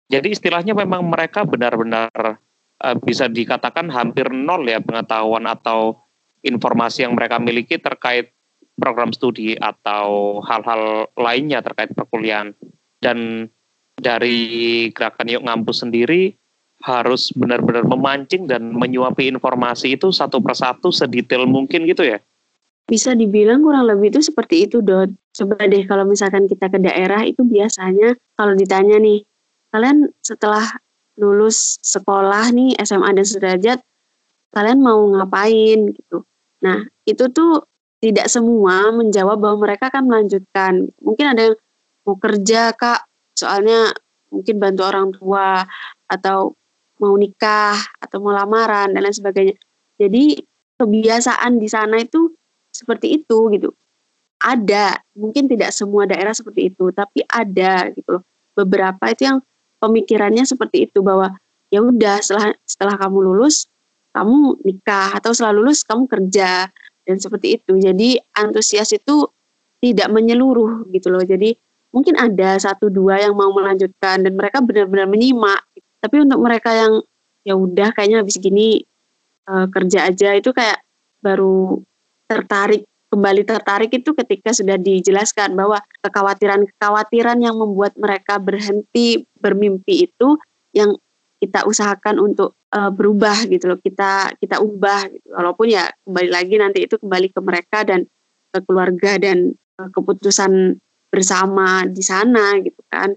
jadi 0.10 0.34
istilahnya 0.34 0.74
memang 0.78 1.06
mereka 1.06 1.46
benar-benar 1.46 2.42
uh, 2.82 2.96
bisa 3.02 3.30
dikatakan 3.30 3.90
hampir 3.90 4.30
nol 4.30 4.66
ya 4.66 4.82
pengetahuan 4.82 5.46
atau 5.50 6.05
informasi 6.46 7.04
yang 7.04 7.18
mereka 7.18 7.42
miliki 7.42 7.82
terkait 7.82 8.32
program 8.78 9.12
studi 9.12 9.58
atau 9.58 10.40
hal-hal 10.46 11.10
lainnya 11.18 11.66
terkait 11.66 11.92
perkuliahan. 11.92 12.54
Dan 13.02 13.50
dari 13.96 14.88
gerakan 14.92 15.32
Yuk 15.32 15.44
Ngampus 15.48 15.84
sendiri 15.88 16.36
harus 16.84 17.34
benar-benar 17.34 17.88
memancing 17.88 18.46
dan 18.46 18.76
menyuapi 18.76 19.32
informasi 19.32 19.98
itu 19.98 20.14
satu 20.14 20.44
persatu 20.44 20.94
sedetail 20.94 21.50
mungkin 21.50 21.88
gitu 21.90 22.06
ya? 22.06 22.22
Bisa 22.86 23.18
dibilang 23.18 23.66
kurang 23.66 23.90
lebih 23.90 24.14
itu 24.14 24.22
seperti 24.22 24.70
itu, 24.70 24.86
Dot. 24.86 25.10
Coba 25.34 25.66
deh 25.66 25.82
kalau 25.90 26.06
misalkan 26.06 26.46
kita 26.46 26.70
ke 26.70 26.78
daerah 26.78 27.26
itu 27.26 27.42
biasanya 27.42 28.14
kalau 28.38 28.54
ditanya 28.54 29.02
nih, 29.02 29.26
kalian 29.74 30.14
setelah 30.22 30.64
lulus 31.18 31.82
sekolah 31.82 32.54
nih 32.54 32.78
SMA 32.86 33.10
dan 33.18 33.26
sederajat, 33.26 33.80
kalian 34.54 34.80
mau 34.86 35.02
ngapain 35.18 35.90
gitu? 35.98 36.22
Nah, 36.66 36.82
itu 37.06 37.30
tuh 37.30 37.62
tidak 38.02 38.26
semua 38.26 38.90
menjawab 38.90 39.38
bahwa 39.38 39.70
mereka 39.70 39.94
akan 39.94 40.10
melanjutkan. 40.10 40.90
Mungkin 40.98 41.26
ada 41.30 41.42
yang 41.54 41.56
mau 42.06 42.18
kerja, 42.18 42.74
Kak, 42.74 43.06
soalnya 43.38 43.94
mungkin 44.34 44.58
bantu 44.58 44.82
orang 44.86 45.14
tua 45.14 45.62
atau 46.10 46.58
mau 46.98 47.14
nikah 47.14 47.78
atau 48.02 48.18
mau 48.24 48.34
lamaran 48.34 48.90
dan 48.94 49.02
lain 49.06 49.14
sebagainya. 49.14 49.56
Jadi 50.02 50.42
kebiasaan 50.82 51.62
di 51.62 51.68
sana 51.70 52.02
itu 52.02 52.34
seperti 52.74 53.22
itu 53.22 53.38
gitu. 53.54 53.70
Ada, 54.42 55.00
mungkin 55.16 55.48
tidak 55.48 55.72
semua 55.72 56.06
daerah 56.06 56.36
seperti 56.36 56.70
itu, 56.74 56.92
tapi 56.92 57.24
ada 57.26 57.90
gitu 57.96 58.20
loh. 58.20 58.24
Beberapa 58.54 59.10
itu 59.10 59.32
yang 59.32 59.40
pemikirannya 59.80 60.44
seperti 60.44 60.92
itu 60.92 61.00
bahwa 61.00 61.36
ya 61.72 61.82
udah 61.82 62.20
setelah 62.22 62.54
setelah 62.68 62.96
kamu 63.00 63.32
lulus 63.32 63.68
kamu 64.16 64.64
nikah 64.64 65.20
atau 65.20 65.36
setelah 65.36 65.60
lulus 65.60 65.84
kamu 65.84 66.08
kerja 66.08 66.72
dan 67.04 67.18
seperti 67.20 67.60
itu. 67.60 67.76
Jadi 67.76 68.16
antusias 68.32 68.96
itu 68.96 69.28
tidak 69.84 70.08
menyeluruh 70.08 70.88
gitu 70.96 71.12
loh. 71.12 71.20
Jadi 71.20 71.52
mungkin 71.92 72.16
ada 72.16 72.56
satu 72.56 72.88
dua 72.88 73.20
yang 73.20 73.36
mau 73.36 73.52
melanjutkan 73.52 74.24
dan 74.24 74.34
mereka 74.40 74.64
benar-benar 74.64 75.12
menyimak. 75.12 75.62
Tapi 76.00 76.24
untuk 76.24 76.40
mereka 76.40 76.72
yang 76.72 77.04
ya 77.44 77.60
udah 77.60 77.92
kayaknya 77.92 78.24
habis 78.24 78.40
gini 78.40 78.88
uh, 79.52 79.68
kerja 79.68 80.08
aja 80.10 80.34
itu 80.34 80.50
kayak 80.56 80.82
baru 81.22 81.84
tertarik 82.26 82.88
kembali 83.14 83.46
tertarik 83.46 83.92
itu 83.94 84.12
ketika 84.18 84.52
sudah 84.52 84.76
dijelaskan 84.82 85.54
bahwa 85.54 85.80
kekhawatiran-kekhawatiran 86.02 87.38
yang 87.40 87.56
membuat 87.56 87.94
mereka 87.96 88.42
berhenti 88.42 89.24
bermimpi 89.38 90.10
itu 90.10 90.36
yang 90.76 90.98
kita 91.40 91.68
usahakan 91.68 92.18
untuk 92.18 92.56
uh, 92.72 92.92
berubah 92.92 93.46
gitu 93.48 93.70
loh 93.72 93.80
kita 93.80 94.36
kita 94.40 94.64
ubah 94.64 95.12
gitu. 95.12 95.28
Walaupun 95.36 95.68
ya 95.72 95.92
kembali 96.08 96.30
lagi 96.32 96.56
nanti 96.58 96.80
itu 96.88 96.96
kembali 96.96 97.28
ke 97.32 97.40
mereka 97.44 97.84
dan 97.84 98.08
ke 98.56 98.60
keluarga 98.64 99.20
dan 99.20 99.54
uh, 99.80 99.90
keputusan 99.92 100.80
bersama 101.12 101.88
di 101.88 102.04
sana 102.04 102.60
gitu 102.64 102.80
kan. 102.88 103.16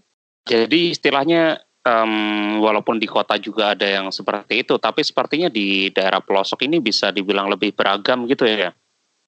Jadi 0.49 0.95
istilahnya 0.95 1.63
um, 1.87 2.59
walaupun 2.63 2.99
di 2.99 3.07
kota 3.07 3.37
juga 3.39 3.75
ada 3.77 3.85
yang 3.85 4.09
seperti 4.11 4.67
itu 4.67 4.75
tapi 4.79 5.05
sepertinya 5.05 5.51
di 5.53 5.93
daerah 5.95 6.23
pelosok 6.23 6.65
ini 6.67 6.83
bisa 6.83 7.15
dibilang 7.15 7.51
lebih 7.51 7.75
beragam 7.75 8.27
gitu 8.27 8.47
ya. 8.47 8.75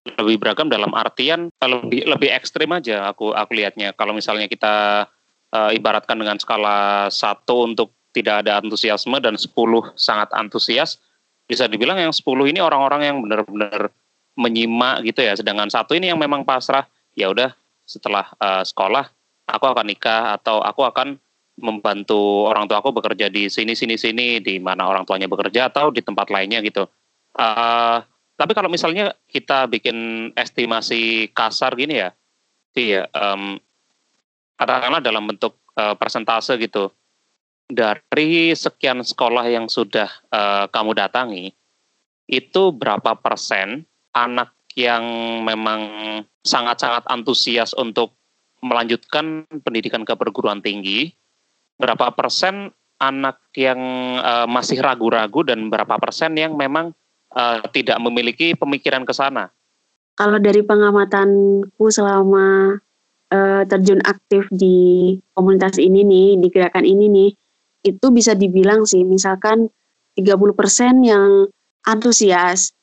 Lebih 0.00 0.40
beragam 0.40 0.66
dalam 0.72 0.96
artian 0.96 1.52
lebih 1.60 2.08
lebih 2.08 2.30
ekstrim 2.32 2.72
aja 2.72 3.06
aku 3.12 3.36
aku 3.36 3.52
lihatnya. 3.52 3.92
Kalau 3.94 4.16
misalnya 4.16 4.48
kita 4.48 5.06
uh, 5.54 5.70
ibaratkan 5.74 6.16
dengan 6.16 6.40
skala 6.40 7.10
satu 7.12 7.68
untuk 7.68 7.99
tidak 8.10 8.46
ada 8.46 8.58
antusiasme 8.58 9.16
dan 9.22 9.38
10 9.38 9.50
sangat 9.94 10.28
antusias, 10.34 10.98
bisa 11.46 11.66
dibilang 11.66 11.98
yang 11.98 12.14
10 12.14 12.26
ini 12.50 12.58
orang-orang 12.62 13.00
yang 13.06 13.16
benar-benar 13.22 13.90
menyimak 14.38 15.02
gitu 15.06 15.22
ya. 15.22 15.34
Sedangkan 15.34 15.70
satu 15.70 15.94
ini 15.94 16.10
yang 16.10 16.18
memang 16.18 16.42
pasrah, 16.46 16.86
ya 17.14 17.30
udah 17.30 17.54
setelah 17.86 18.30
uh, 18.38 18.62
sekolah 18.62 19.10
aku 19.50 19.66
akan 19.66 19.86
nikah 19.90 20.38
atau 20.38 20.62
aku 20.62 20.86
akan 20.86 21.18
membantu 21.60 22.46
orang 22.48 22.70
tua 22.70 22.80
aku 22.80 22.94
bekerja 22.94 23.28
di 23.28 23.50
sini 23.50 23.74
sini 23.74 23.98
sini 23.98 24.40
di 24.40 24.62
mana 24.62 24.86
orang 24.86 25.04
tuanya 25.04 25.26
bekerja 25.26 25.68
atau 25.68 25.90
di 25.90 26.00
tempat 26.00 26.30
lainnya 26.30 26.62
gitu. 26.62 26.86
Uh, 27.34 28.00
tapi 28.38 28.56
kalau 28.56 28.72
misalnya 28.72 29.12
kita 29.28 29.68
bikin 29.68 30.30
estimasi 30.32 31.28
kasar 31.36 31.76
gini 31.76 32.00
ya, 32.00 32.10
sih 32.72 32.96
ya, 32.96 33.04
um, 33.12 33.60
katakanlah 34.56 35.04
dalam 35.04 35.28
bentuk 35.28 35.60
uh, 35.76 35.92
persentase 35.98 36.56
gitu 36.56 36.88
dari 37.70 38.52
sekian 38.52 39.00
sekolah 39.06 39.46
yang 39.46 39.70
sudah 39.70 40.10
uh, 40.34 40.66
kamu 40.68 40.98
datangi, 40.98 41.54
itu 42.26 42.62
berapa 42.74 43.18
persen 43.18 43.86
anak 44.14 44.54
yang 44.78 45.02
memang 45.42 45.80
sangat-sangat 46.42 47.06
antusias 47.10 47.74
untuk 47.74 48.14
melanjutkan 48.60 49.48
pendidikan 49.64 50.04
ke 50.04 50.14
perguruan 50.14 50.60
tinggi, 50.60 51.10
berapa 51.80 52.12
persen 52.12 52.70
anak 53.00 53.40
yang 53.56 53.80
uh, 54.20 54.44
masih 54.44 54.78
ragu-ragu 54.78 55.40
dan 55.42 55.72
berapa 55.72 55.96
persen 55.96 56.36
yang 56.36 56.54
memang 56.54 56.92
uh, 57.32 57.64
tidak 57.72 57.96
memiliki 57.98 58.52
pemikiran 58.52 59.08
ke 59.08 59.16
sana? 59.16 59.48
Kalau 60.20 60.36
dari 60.36 60.60
pengamatanku 60.60 61.88
selama 61.88 62.76
uh, 63.32 63.62
terjun 63.64 64.04
aktif 64.04 64.44
di 64.52 65.16
komunitas 65.32 65.80
ini 65.80 66.04
nih, 66.04 66.28
di 66.36 66.48
gerakan 66.52 66.84
ini 66.84 67.08
nih, 67.08 67.30
itu 67.86 68.06
bisa 68.12 68.36
dibilang 68.36 68.84
sih, 68.84 69.02
misalkan 69.04 69.68
30% 70.18 71.00
yang 71.06 71.48
antusias, 71.88 72.76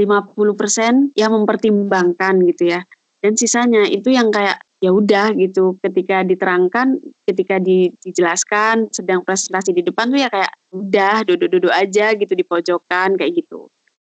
50% 0.00 1.14
yang 1.14 1.30
mempertimbangkan 1.36 2.42
gitu 2.50 2.74
ya. 2.74 2.80
Dan 3.20 3.36
sisanya 3.36 3.84
itu 3.86 4.10
yang 4.10 4.32
kayak 4.32 4.58
ya 4.80 4.90
udah 4.96 5.36
gitu 5.36 5.76
ketika 5.84 6.24
diterangkan 6.24 6.96
ketika 7.28 7.60
di, 7.60 7.92
dijelaskan 8.00 8.88
sedang 8.88 9.20
presentasi 9.20 9.76
di 9.76 9.84
depan 9.84 10.08
tuh 10.08 10.24
ya 10.24 10.32
kayak 10.32 10.52
udah 10.72 11.20
duduk-duduk 11.28 11.68
aja 11.68 12.16
gitu 12.16 12.32
di 12.32 12.40
pojokan 12.40 13.20
kayak 13.20 13.44
gitu 13.44 13.68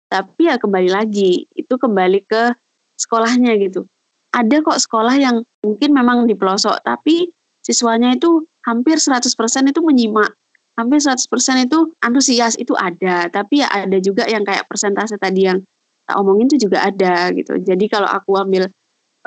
tapi 0.06 0.46
ya 0.46 0.62
kembali 0.62 0.86
lagi 0.86 1.50
itu 1.50 1.74
kembali 1.74 2.22
ke 2.30 2.54
sekolahnya 2.94 3.58
gitu 3.58 3.90
ada 4.30 4.62
kok 4.62 4.78
sekolah 4.78 5.18
yang 5.18 5.42
mungkin 5.66 5.90
memang 5.90 6.30
di 6.30 6.38
pelosok 6.38 6.78
tapi 6.86 7.34
siswanya 7.66 8.14
itu 8.14 8.46
hampir 8.66 8.96
100% 8.98 9.26
itu 9.70 9.80
menyimak. 9.82 10.32
Hampir 10.72 11.04
100% 11.04 11.28
itu 11.68 11.92
antusias 12.00 12.56
itu 12.56 12.72
ada. 12.72 13.28
Tapi 13.28 13.60
ya 13.60 13.68
ada 13.68 13.98
juga 14.00 14.24
yang 14.24 14.42
kayak 14.42 14.64
persentase 14.66 15.20
tadi 15.20 15.44
yang 15.46 15.60
tak 16.08 16.16
omongin 16.18 16.48
itu 16.48 16.66
juga 16.68 16.88
ada 16.88 17.30
gitu. 17.36 17.60
Jadi 17.60 17.84
kalau 17.92 18.08
aku 18.08 18.40
ambil 18.40 18.72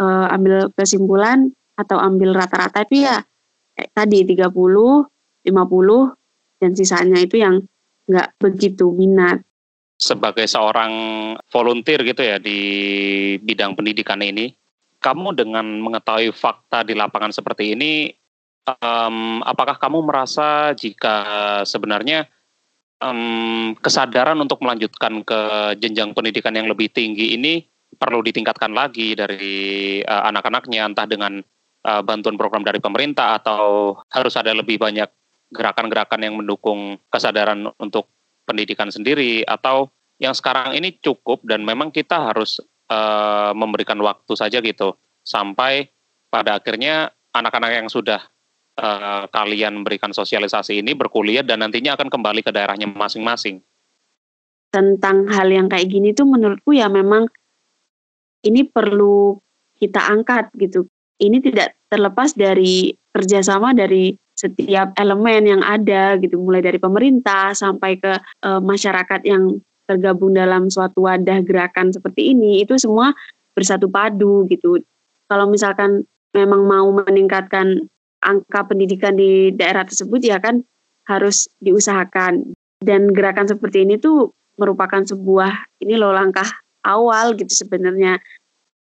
uh, 0.01 0.27
ambil 0.33 0.73
kesimpulan 0.73 1.53
atau 1.75 1.99
ambil 1.99 2.33
rata-rata 2.33 2.87
itu 2.87 3.05
ya 3.05 3.21
kayak 3.75 3.91
tadi 3.93 4.23
30, 4.25 4.49
50 4.49 5.51
dan 6.63 6.71
sisanya 6.73 7.19
itu 7.19 7.35
yang 7.37 7.61
nggak 8.09 8.37
begitu 8.41 8.89
minat. 8.95 9.43
Sebagai 9.95 10.43
seorang 10.49 10.91
volunteer 11.47 12.03
gitu 12.03 12.19
ya 12.19 12.35
di 12.35 12.59
bidang 13.39 13.79
pendidikan 13.79 14.19
ini, 14.19 14.51
kamu 14.99 15.31
dengan 15.37 15.63
mengetahui 15.79 16.35
fakta 16.35 16.83
di 16.83 16.91
lapangan 16.91 17.31
seperti 17.31 17.77
ini, 17.77 18.11
um, 18.65 19.41
apakah 19.45 19.78
kamu 19.78 20.06
merasa 20.06 20.73
jika 20.73 21.15
sebenarnya 21.63 22.25
um, 23.01 23.73
kesadaran 23.80 24.38
untuk 24.41 24.62
melanjutkan 24.62 25.21
ke 25.21 25.39
jenjang 25.80 26.12
pendidikan 26.17 26.54
yang 26.54 26.67
lebih 26.69 26.89
tinggi 26.89 27.38
ini 27.38 27.62
perlu 27.95 28.19
ditingkatkan 28.25 28.75
lagi 28.75 29.15
dari 29.15 29.99
uh, 30.04 30.28
anak-anaknya 30.28 30.82
entah 30.89 31.08
dengan 31.08 31.39
uh, 31.86 32.01
bantuan 32.04 32.36
program 32.36 32.65
dari 32.65 32.84
pemerintah 32.84 33.39
atau 33.39 33.95
harus 34.12 34.36
ada 34.36 34.51
lebih 34.51 34.82
banyak 34.82 35.08
gerakan-gerakan 35.54 36.21
yang 36.25 36.36
mendukung 36.36 36.99
kesadaran 37.08 37.71
untuk 37.80 38.12
pendidikan 38.43 38.91
sendiri? 38.91 39.47
Atau 39.47 39.93
yang 40.19 40.36
sekarang 40.36 40.75
ini 40.75 40.99
cukup 40.99 41.45
dan 41.47 41.63
memang 41.63 41.93
kita 41.93 42.34
harus 42.34 42.60
uh, 42.91 43.56
memberikan 43.56 43.99
waktu 44.04 44.34
saja 44.36 44.60
gitu 44.60 44.97
sampai 45.23 45.88
pada 46.28 46.60
akhirnya 46.60 47.15
anak-anak 47.32 47.71
yang 47.71 47.88
sudah 47.88 48.19
uh, 48.79 49.27
kalian 49.31 49.81
memberikan 49.81 50.11
sosialisasi 50.11 50.83
ini 50.83 50.95
berkuliah 50.95 51.43
dan 51.43 51.63
nantinya 51.63 51.95
akan 51.95 52.11
kembali 52.11 52.41
ke 52.43 52.51
daerahnya 52.51 52.88
masing-masing. 52.91 53.63
Tentang 54.71 55.31
hal 55.31 55.47
yang 55.47 55.71
kayak 55.71 55.88
gini 55.88 56.11
tuh 56.11 56.27
menurutku 56.27 56.75
ya 56.75 56.91
memang 56.91 57.31
ini 58.43 58.67
perlu 58.67 59.39
kita 59.79 60.11
angkat 60.11 60.51
gitu. 60.59 60.88
Ini 61.15 61.39
tidak 61.39 61.79
terlepas 61.88 62.35
dari 62.35 62.91
kerjasama 63.15 63.71
dari 63.71 64.11
setiap 64.35 64.91
elemen 64.99 65.47
yang 65.47 65.63
ada 65.63 66.19
gitu, 66.19 66.35
mulai 66.35 66.59
dari 66.59 66.75
pemerintah 66.75 67.55
sampai 67.55 67.95
ke 67.95 68.19
e, 68.19 68.49
masyarakat 68.59 69.23
yang 69.23 69.63
tergabung 69.88 70.35
dalam 70.35 70.67
suatu 70.67 71.07
wadah 71.07 71.39
gerakan 71.47 71.95
seperti 71.95 72.35
ini, 72.35 72.67
itu 72.67 72.75
semua 72.75 73.15
bersatu 73.55 73.88
padu 73.88 74.43
gitu. 74.51 74.83
Kalau 75.31 75.47
misalkan 75.47 76.03
memang 76.35 76.67
mau 76.67 76.91
meningkatkan 76.91 77.88
angka 78.25 78.65
pendidikan 78.65 79.13
di 79.13 79.53
daerah 79.53 79.85
tersebut 79.85 80.19
ya 80.25 80.41
kan 80.41 80.65
harus 81.05 81.45
diusahakan. 81.61 82.57
Dan 82.81 83.13
gerakan 83.13 83.47
seperti 83.47 83.85
ini 83.85 84.01
tuh 84.01 84.35
merupakan 84.59 85.01
sebuah 85.01 85.81
ini 85.81 85.95
loh 85.95 86.11
langkah 86.11 86.45
awal 86.85 87.38
gitu 87.38 87.65
sebenarnya. 87.65 88.19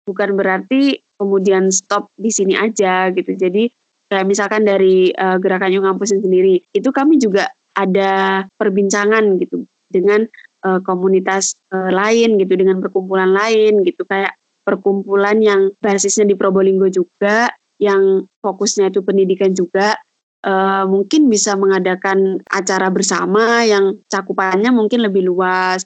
Bukan 0.07 0.35
berarti 0.35 0.99
kemudian 1.19 1.71
stop 1.71 2.11
di 2.19 2.31
sini 2.35 2.59
aja 2.59 3.11
gitu. 3.15 3.35
Jadi 3.35 3.71
kayak 4.11 4.27
misalkan 4.27 4.67
dari 4.67 5.15
uh, 5.15 5.39
gerakan 5.39 5.71
Young 5.71 5.87
Campus 5.87 6.11
sendiri 6.11 6.59
itu 6.75 6.89
kami 6.91 7.23
juga 7.23 7.49
ada 7.73 8.45
perbincangan 8.59 9.39
gitu 9.41 9.65
dengan 9.89 10.27
uh, 10.67 10.81
komunitas 10.83 11.57
uh, 11.71 11.89
lain 11.89 12.37
gitu 12.43 12.59
dengan 12.59 12.83
perkumpulan 12.83 13.31
lain 13.31 13.87
gitu. 13.87 14.03
Kayak 14.05 14.35
perkumpulan 14.67 15.39
yang 15.39 15.61
basisnya 15.79 16.27
di 16.27 16.35
Probolinggo 16.35 16.91
juga 16.91 17.51
yang 17.83 18.31
fokusnya 18.39 18.95
itu 18.95 19.03
pendidikan 19.03 19.51
juga 19.51 19.99
uh, 20.47 20.85
mungkin 20.87 21.27
bisa 21.27 21.59
mengadakan 21.59 22.39
acara 22.47 22.87
bersama 22.95 23.67
yang 23.67 23.99
cakupannya 24.07 24.71
mungkin 24.71 25.03
lebih 25.03 25.27
luas 25.27 25.83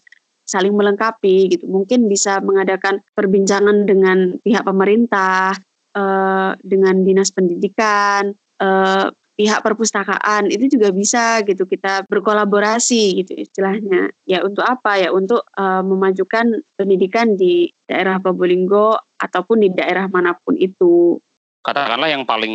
saling 0.47 0.73
melengkapi 0.77 1.57
gitu. 1.57 1.65
Mungkin 1.67 2.07
bisa 2.07 2.39
mengadakan 2.39 3.03
perbincangan 3.17 3.83
dengan 3.89 4.39
pihak 4.45 4.63
pemerintah, 4.63 5.59
uh, 5.99 6.55
dengan 6.63 7.03
dinas 7.03 7.35
pendidikan, 7.35 8.31
uh, 8.63 9.11
pihak 9.37 9.61
perpustakaan 9.61 10.49
itu 10.49 10.79
juga 10.79 10.89
bisa 10.95 11.45
gitu 11.45 11.69
kita 11.69 12.09
berkolaborasi 12.09 13.21
gitu 13.21 13.37
istilahnya. 13.37 14.15
Ya 14.25 14.41
untuk 14.47 14.65
apa? 14.65 14.97
Ya 14.97 15.11
untuk 15.13 15.45
uh, 15.59 15.83
memajukan 15.83 16.63
pendidikan 16.79 17.37
di 17.37 17.69
daerah 17.85 18.23
Probolinggo 18.23 18.97
ataupun 19.21 19.67
di 19.67 19.69
daerah 19.75 20.09
mana 20.09 20.33
pun 20.39 20.57
itu 20.57 21.21
katakanlah 21.67 22.07
yang 22.07 22.23
paling 22.23 22.55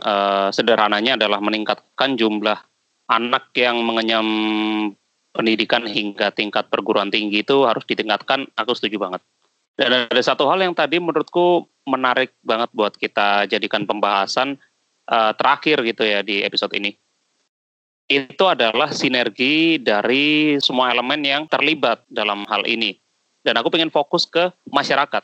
uh, 0.00 0.48
sederhananya 0.48 1.20
adalah 1.20 1.36
meningkatkan 1.44 2.16
jumlah 2.16 2.56
anak 3.12 3.52
yang 3.52 3.84
mengenyam 3.84 4.24
pendidikan 5.36 5.84
hingga 5.84 6.32
tingkat 6.32 6.72
perguruan 6.72 7.12
tinggi 7.12 7.44
itu 7.44 7.68
harus 7.68 7.84
ditingkatkan, 7.84 8.48
aku 8.56 8.72
setuju 8.72 8.96
banget. 8.96 9.20
Dan 9.76 10.08
ada 10.10 10.22
satu 10.24 10.48
hal 10.48 10.58
yang 10.64 10.74
tadi 10.74 10.98
menurutku 10.98 11.68
menarik 11.86 12.34
banget 12.42 12.72
buat 12.74 12.96
kita 12.96 13.46
jadikan 13.46 13.84
pembahasan 13.84 14.58
uh, 15.06 15.32
terakhir 15.36 15.84
gitu 15.84 16.02
ya 16.02 16.24
di 16.24 16.42
episode 16.42 16.72
ini. 16.74 16.96
Itu 18.08 18.48
adalah 18.48 18.90
sinergi 18.90 19.76
dari 19.78 20.56
semua 20.64 20.90
elemen 20.90 21.20
yang 21.20 21.44
terlibat 21.44 22.02
dalam 22.08 22.48
hal 22.48 22.64
ini. 22.64 22.96
Dan 23.44 23.60
aku 23.60 23.68
pengen 23.68 23.92
fokus 23.92 24.24
ke 24.24 24.50
masyarakat. 24.72 25.22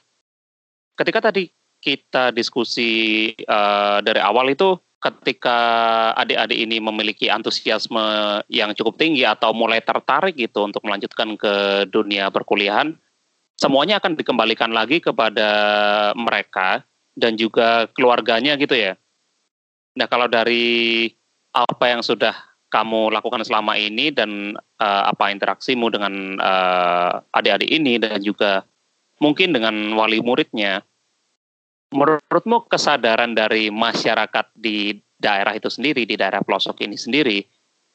Ketika 0.94 1.32
tadi 1.32 1.50
kita 1.84 2.32
diskusi 2.32 3.28
uh, 3.44 4.00
dari 4.00 4.24
awal 4.24 4.48
itu 4.48 4.80
ketika 5.04 5.58
adik-adik 6.16 6.56
ini 6.56 6.80
memiliki 6.80 7.28
antusiasme 7.28 8.40
yang 8.48 8.72
cukup 8.72 8.96
tinggi 8.96 9.28
atau 9.28 9.52
mulai 9.52 9.84
tertarik 9.84 10.32
gitu 10.32 10.64
untuk 10.64 10.80
melanjutkan 10.80 11.36
ke 11.36 11.84
dunia 11.92 12.32
perkuliahan, 12.32 12.96
semuanya 13.60 14.00
akan 14.00 14.16
dikembalikan 14.16 14.72
lagi 14.72 15.04
kepada 15.04 15.50
mereka 16.16 16.88
dan 17.12 17.36
juga 17.36 17.84
keluarganya 17.92 18.56
gitu 18.56 18.72
ya. 18.72 18.96
Nah 20.00 20.08
kalau 20.08 20.24
dari 20.24 21.12
apa 21.52 21.84
yang 21.92 22.00
sudah 22.00 22.32
kamu 22.72 23.12
lakukan 23.12 23.44
selama 23.44 23.76
ini 23.76 24.08
dan 24.10 24.56
uh, 24.80 25.02
apa 25.12 25.30
interaksimu 25.30 25.92
dengan 25.92 26.40
uh, 26.40 27.22
adik-adik 27.36 27.70
ini 27.70 28.00
dan 28.00 28.18
juga 28.24 28.64
mungkin 29.22 29.54
dengan 29.54 29.94
wali 29.94 30.18
muridnya, 30.18 30.82
menurutmu 31.94 32.66
kesadaran 32.66 33.32
dari 33.32 33.70
masyarakat 33.70 34.50
di 34.58 34.98
daerah 35.14 35.54
itu 35.54 35.70
sendiri, 35.70 36.02
di 36.04 36.18
daerah 36.18 36.42
pelosok 36.42 36.82
ini 36.82 36.98
sendiri, 36.98 37.38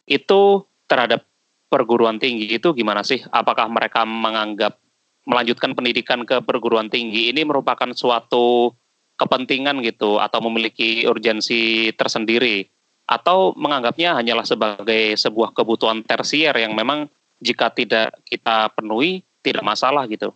itu 0.08 0.42
terhadap 0.88 1.28
perguruan 1.68 2.18
tinggi 2.18 2.56
itu 2.56 2.72
gimana 2.74 3.04
sih? 3.04 3.22
Apakah 3.30 3.68
mereka 3.70 4.08
menganggap 4.08 4.80
melanjutkan 5.28 5.78
pendidikan 5.78 6.26
ke 6.26 6.42
perguruan 6.42 6.90
tinggi 6.90 7.30
ini 7.30 7.46
merupakan 7.46 7.92
suatu 7.94 8.74
kepentingan 9.20 9.84
gitu 9.84 10.18
atau 10.18 10.40
memiliki 10.48 11.04
urgensi 11.06 11.92
tersendiri 11.94 12.66
atau 13.06 13.52
menganggapnya 13.54 14.16
hanyalah 14.16 14.48
sebagai 14.48 15.14
sebuah 15.20 15.52
kebutuhan 15.52 16.02
tersier 16.08 16.56
yang 16.56 16.72
memang 16.74 17.12
jika 17.44 17.70
tidak 17.70 18.16
kita 18.26 18.72
penuhi 18.74 19.22
tidak 19.44 19.62
masalah 19.62 20.08
gitu 20.08 20.32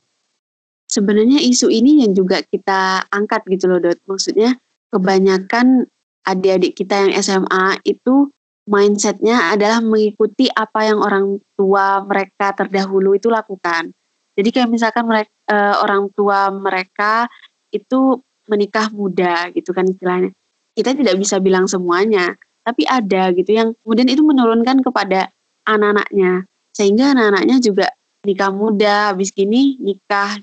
sebenarnya 0.88 1.40
isu 1.42 1.72
ini 1.72 2.04
yang 2.06 2.14
juga 2.14 2.42
kita 2.44 3.08
angkat 3.10 3.46
gitu 3.50 3.72
loh 3.72 3.80
Dot. 3.82 4.00
Maksudnya 4.06 4.58
kebanyakan 4.94 5.90
adik-adik 6.24 6.78
kita 6.78 7.08
yang 7.08 7.12
SMA 7.20 7.84
itu 7.84 8.32
mindsetnya 8.64 9.52
adalah 9.52 9.84
mengikuti 9.84 10.48
apa 10.48 10.88
yang 10.88 11.04
orang 11.04 11.40
tua 11.60 12.00
mereka 12.08 12.56
terdahulu 12.56 13.16
itu 13.16 13.28
lakukan. 13.28 13.92
Jadi 14.34 14.50
kayak 14.50 14.70
misalkan 14.72 15.06
mereka, 15.06 15.30
e, 15.46 15.58
orang 15.84 16.10
tua 16.16 16.50
mereka 16.50 17.28
itu 17.70 18.24
menikah 18.48 18.90
muda 18.90 19.52
gitu 19.52 19.76
kan 19.76 19.86
istilahnya. 19.86 20.32
Kita 20.74 20.96
tidak 20.96 21.16
bisa 21.22 21.38
bilang 21.38 21.70
semuanya, 21.70 22.34
tapi 22.66 22.88
ada 22.88 23.30
gitu 23.36 23.52
yang 23.54 23.78
kemudian 23.84 24.10
itu 24.10 24.24
menurunkan 24.26 24.82
kepada 24.82 25.30
anak-anaknya. 25.70 26.50
Sehingga 26.74 27.14
anak-anaknya 27.14 27.62
juga 27.62 27.88
nikah 28.26 28.50
muda, 28.50 29.14
habis 29.14 29.30
gini 29.30 29.78
nikah. 29.78 30.40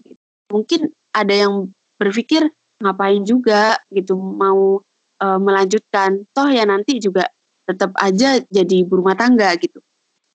Mungkin 0.51 0.91
ada 1.15 1.35
yang 1.35 1.71
berpikir 1.97 2.51
ngapain 2.83 3.23
juga 3.23 3.79
gitu 3.95 4.19
mau 4.19 4.83
e, 5.19 5.27
melanjutkan. 5.39 6.27
Toh 6.35 6.49
ya 6.51 6.67
nanti 6.67 6.99
juga 6.99 7.31
tetap 7.65 7.95
aja 7.97 8.43
jadi 8.51 8.75
ibu 8.83 8.99
rumah 8.99 9.15
tangga 9.15 9.55
gitu. 9.57 9.79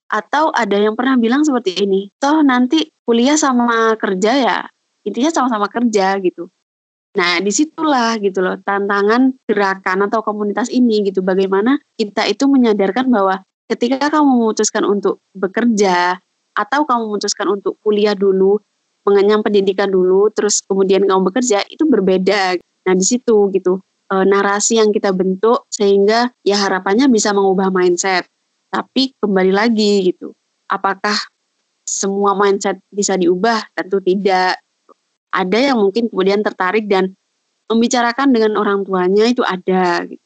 Atau 0.08 0.54
ada 0.56 0.78
yang 0.80 0.96
pernah 0.96 1.20
bilang 1.20 1.44
seperti 1.44 1.84
ini, 1.84 2.08
toh 2.22 2.46
nanti 2.46 2.88
kuliah 3.04 3.36
sama 3.36 3.98
kerja 4.00 4.32
ya 4.38 4.58
intinya 5.06 5.30
sama-sama 5.30 5.70
kerja 5.70 6.18
gitu. 6.20 6.50
Nah, 7.16 7.40
di 7.40 7.48
situlah 7.54 8.20
gitu 8.20 8.44
loh 8.44 8.60
tantangan 8.60 9.32
gerakan 9.48 10.10
atau 10.10 10.20
komunitas 10.20 10.68
ini 10.68 11.06
gitu. 11.08 11.24
Bagaimana 11.24 11.80
kita 11.96 12.28
itu 12.28 12.44
menyadarkan 12.50 13.08
bahwa 13.08 13.40
ketika 13.72 14.12
kamu 14.12 14.28
memutuskan 14.36 14.84
untuk 14.84 15.24
bekerja 15.32 16.20
atau 16.52 16.84
kamu 16.84 17.16
memutuskan 17.16 17.48
untuk 17.56 17.80
kuliah 17.80 18.18
dulu, 18.18 18.60
mengenyam 19.06 19.46
pendidikan 19.46 19.88
dulu, 19.88 20.34
terus 20.34 20.66
kemudian 20.66 21.06
kamu 21.06 21.32
bekerja 21.32 21.62
itu 21.70 21.86
berbeda. 21.86 22.58
Nah, 22.86 22.94
di 22.98 23.06
situ 23.06 23.50
gitu 23.54 23.82
e, 24.10 24.16
narasi 24.26 24.82
yang 24.82 24.90
kita 24.90 25.14
bentuk 25.14 25.66
sehingga 25.70 26.34
ya 26.42 26.58
harapannya 26.66 27.10
bisa 27.10 27.32
mengubah 27.32 27.70
mindset. 27.70 28.26
Tapi 28.74 29.16
kembali 29.22 29.54
lagi 29.56 30.12
gitu, 30.12 30.34
apakah 30.68 31.16
semua 31.86 32.34
mindset 32.34 32.82
bisa 32.90 33.16
diubah? 33.16 33.62
Tentu 33.78 34.02
tidak 34.02 34.60
ada 35.30 35.58
yang 35.60 35.78
mungkin 35.80 36.10
kemudian 36.10 36.42
tertarik 36.42 36.90
dan 36.90 37.14
membicarakan 37.70 38.34
dengan 38.34 38.58
orang 38.58 38.86
tuanya 38.86 39.26
itu 39.26 39.42
ada 39.42 40.06
gitu 40.06 40.26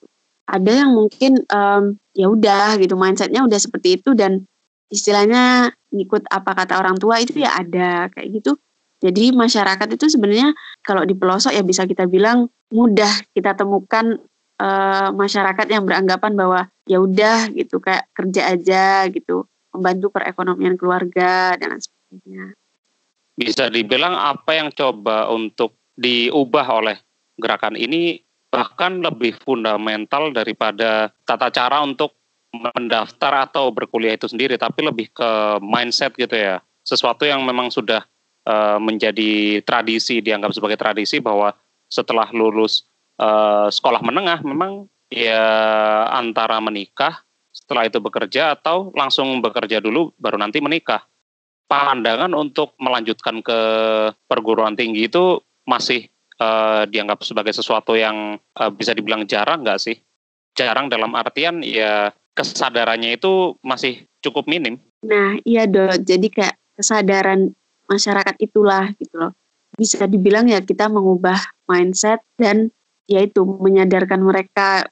ada 0.50 0.72
yang 0.74 0.92
mungkin 0.98 1.46
um, 1.54 1.94
ya 2.18 2.26
udah 2.26 2.82
gitu 2.82 2.98
mindsetnya 2.98 3.46
udah 3.46 3.60
seperti 3.62 4.02
itu 4.02 4.18
dan 4.18 4.50
istilahnya 4.90 5.70
ngikut 5.94 6.26
apa 6.34 6.52
kata 6.58 6.82
orang 6.82 6.98
tua 6.98 7.22
itu 7.22 7.46
ya 7.46 7.54
ada 7.54 8.10
kayak 8.10 8.42
gitu 8.42 8.58
jadi 9.00 9.32
masyarakat 9.32 9.88
itu 9.96 10.06
sebenarnya 10.12 10.52
kalau 10.84 11.08
di 11.08 11.16
pelosok 11.16 11.56
ya 11.56 11.64
bisa 11.64 11.88
kita 11.88 12.06
bilang 12.06 12.52
mudah 12.70 13.10
kita 13.32 13.56
temukan 13.56 14.20
uh, 14.60 15.10
masyarakat 15.16 15.66
yang 15.72 15.88
beranggapan 15.88 16.36
bahwa 16.36 16.62
ya 16.86 17.00
udah 17.00 17.52
gitu 17.56 17.80
kayak 17.80 18.08
kerja 18.12 18.54
aja 18.54 19.08
gitu 19.12 19.48
membantu 19.72 20.12
perekonomian 20.14 20.76
keluarga 20.76 21.56
dan 21.56 21.78
lain 21.78 21.82
sebagainya 21.82 22.46
bisa 23.40 23.72
dibilang 23.72 24.14
apa 24.20 24.52
yang 24.52 24.70
coba 24.76 25.32
untuk 25.32 25.80
diubah 25.96 26.68
oleh 26.76 27.00
gerakan 27.40 27.80
ini 27.80 28.20
bahkan 28.50 29.00
lebih 29.00 29.38
fundamental 29.46 30.34
daripada 30.34 31.14
tata 31.24 31.54
cara 31.54 31.80
untuk 31.86 32.18
mendaftar 32.50 33.46
atau 33.50 33.70
berkuliah 33.70 34.18
itu 34.18 34.26
sendiri, 34.26 34.58
tapi 34.58 34.82
lebih 34.82 35.14
ke 35.14 35.62
mindset 35.62 36.18
gitu 36.18 36.34
ya. 36.34 36.58
Sesuatu 36.82 37.30
yang 37.30 37.46
memang 37.46 37.70
sudah 37.70 38.02
uh, 38.48 38.78
menjadi 38.80 39.64
tradisi, 39.66 40.22
dianggap 40.24 40.56
sebagai 40.56 40.78
tradisi 40.80 41.20
bahwa 41.20 41.52
setelah 41.90 42.30
lulus 42.32 42.86
uh, 43.18 43.68
sekolah 43.68 44.06
menengah 44.06 44.46
memang 44.46 44.86
ya 45.10 45.42
antara 46.14 46.62
menikah, 46.62 47.26
setelah 47.50 47.90
itu 47.90 47.98
bekerja 47.98 48.56
atau 48.56 48.94
langsung 48.94 49.42
bekerja 49.42 49.82
dulu 49.82 50.14
baru 50.22 50.38
nanti 50.38 50.62
menikah 50.62 51.02
pandangan 51.70 52.34
untuk 52.34 52.74
melanjutkan 52.82 53.46
ke 53.46 53.60
perguruan 54.26 54.74
tinggi 54.74 55.06
itu 55.06 55.38
masih 55.70 56.10
uh, 56.42 56.90
dianggap 56.90 57.22
sebagai 57.22 57.54
sesuatu 57.54 57.94
yang 57.94 58.42
uh, 58.58 58.72
bisa 58.74 58.98
dibilang 58.98 59.30
jarang 59.30 59.62
nggak 59.62 59.78
sih? 59.78 60.02
Jarang 60.58 60.90
dalam 60.90 61.14
artian 61.14 61.62
ya 61.62 62.10
kesadarannya 62.34 63.22
itu 63.22 63.54
masih 63.62 64.02
cukup 64.26 64.50
minim. 64.50 64.82
Nah 65.06 65.38
iya 65.46 65.70
dok, 65.70 66.02
jadi 66.02 66.28
kayak 66.28 66.56
kesadaran 66.74 67.54
masyarakat 67.90 68.36
itulah 68.40 68.94
gitu 69.02 69.18
loh. 69.18 69.34
Bisa 69.74 70.06
dibilang 70.06 70.46
ya 70.46 70.62
kita 70.62 70.88
mengubah 70.88 71.38
mindset 71.66 72.22
dan 72.38 72.70
yaitu 73.10 73.42
menyadarkan 73.42 74.22
mereka. 74.22 74.86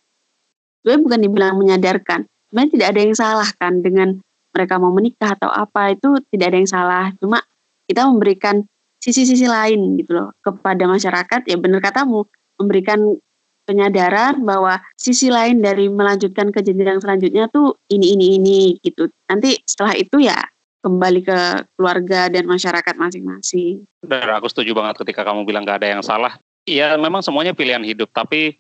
Sebenarnya 0.82 1.04
bukan 1.04 1.20
dibilang 1.22 1.54
menyadarkan, 1.60 2.20
sebenarnya 2.50 2.72
tidak 2.74 2.88
ada 2.96 3.00
yang 3.04 3.16
salah 3.16 3.50
kan 3.60 3.74
dengan 3.84 4.18
mereka 4.58 4.82
mau 4.82 4.90
menikah 4.90 5.38
atau 5.38 5.54
apa 5.54 5.94
itu 5.94 6.18
tidak 6.34 6.50
ada 6.50 6.58
yang 6.58 6.70
salah 6.70 7.06
cuma 7.22 7.46
kita 7.86 8.10
memberikan 8.10 8.66
sisi-sisi 8.98 9.46
lain 9.46 10.02
gitu 10.02 10.18
loh 10.18 10.34
kepada 10.42 10.90
masyarakat 10.90 11.46
ya 11.46 11.56
benar 11.62 11.86
katamu 11.86 12.26
memberikan 12.58 13.22
penyadaran 13.70 14.42
bahwa 14.42 14.82
sisi 14.98 15.30
lain 15.30 15.62
dari 15.62 15.92
melanjutkan 15.92 16.50
ke 16.50 16.66
jenjang 16.66 16.98
selanjutnya 16.98 17.46
tuh 17.54 17.78
ini 17.94 18.18
ini 18.18 18.26
ini 18.42 18.60
gitu 18.82 19.12
nanti 19.30 19.62
setelah 19.68 19.94
itu 19.94 20.24
ya 20.26 20.40
kembali 20.88 21.22
ke 21.28 21.40
keluarga 21.76 22.32
dan 22.32 22.48
masyarakat 22.48 22.96
masing-masing. 22.96 23.84
Dan 24.00 24.32
aku 24.32 24.48
setuju 24.48 24.72
banget 24.72 25.04
ketika 25.04 25.28
kamu 25.28 25.44
bilang 25.44 25.68
gak 25.68 25.84
ada 25.84 26.00
yang 26.00 26.04
salah. 26.04 26.40
Iya 26.64 26.96
memang 26.96 27.20
semuanya 27.24 27.52
pilihan 27.52 27.84
hidup 27.84 28.12
tapi 28.16 28.60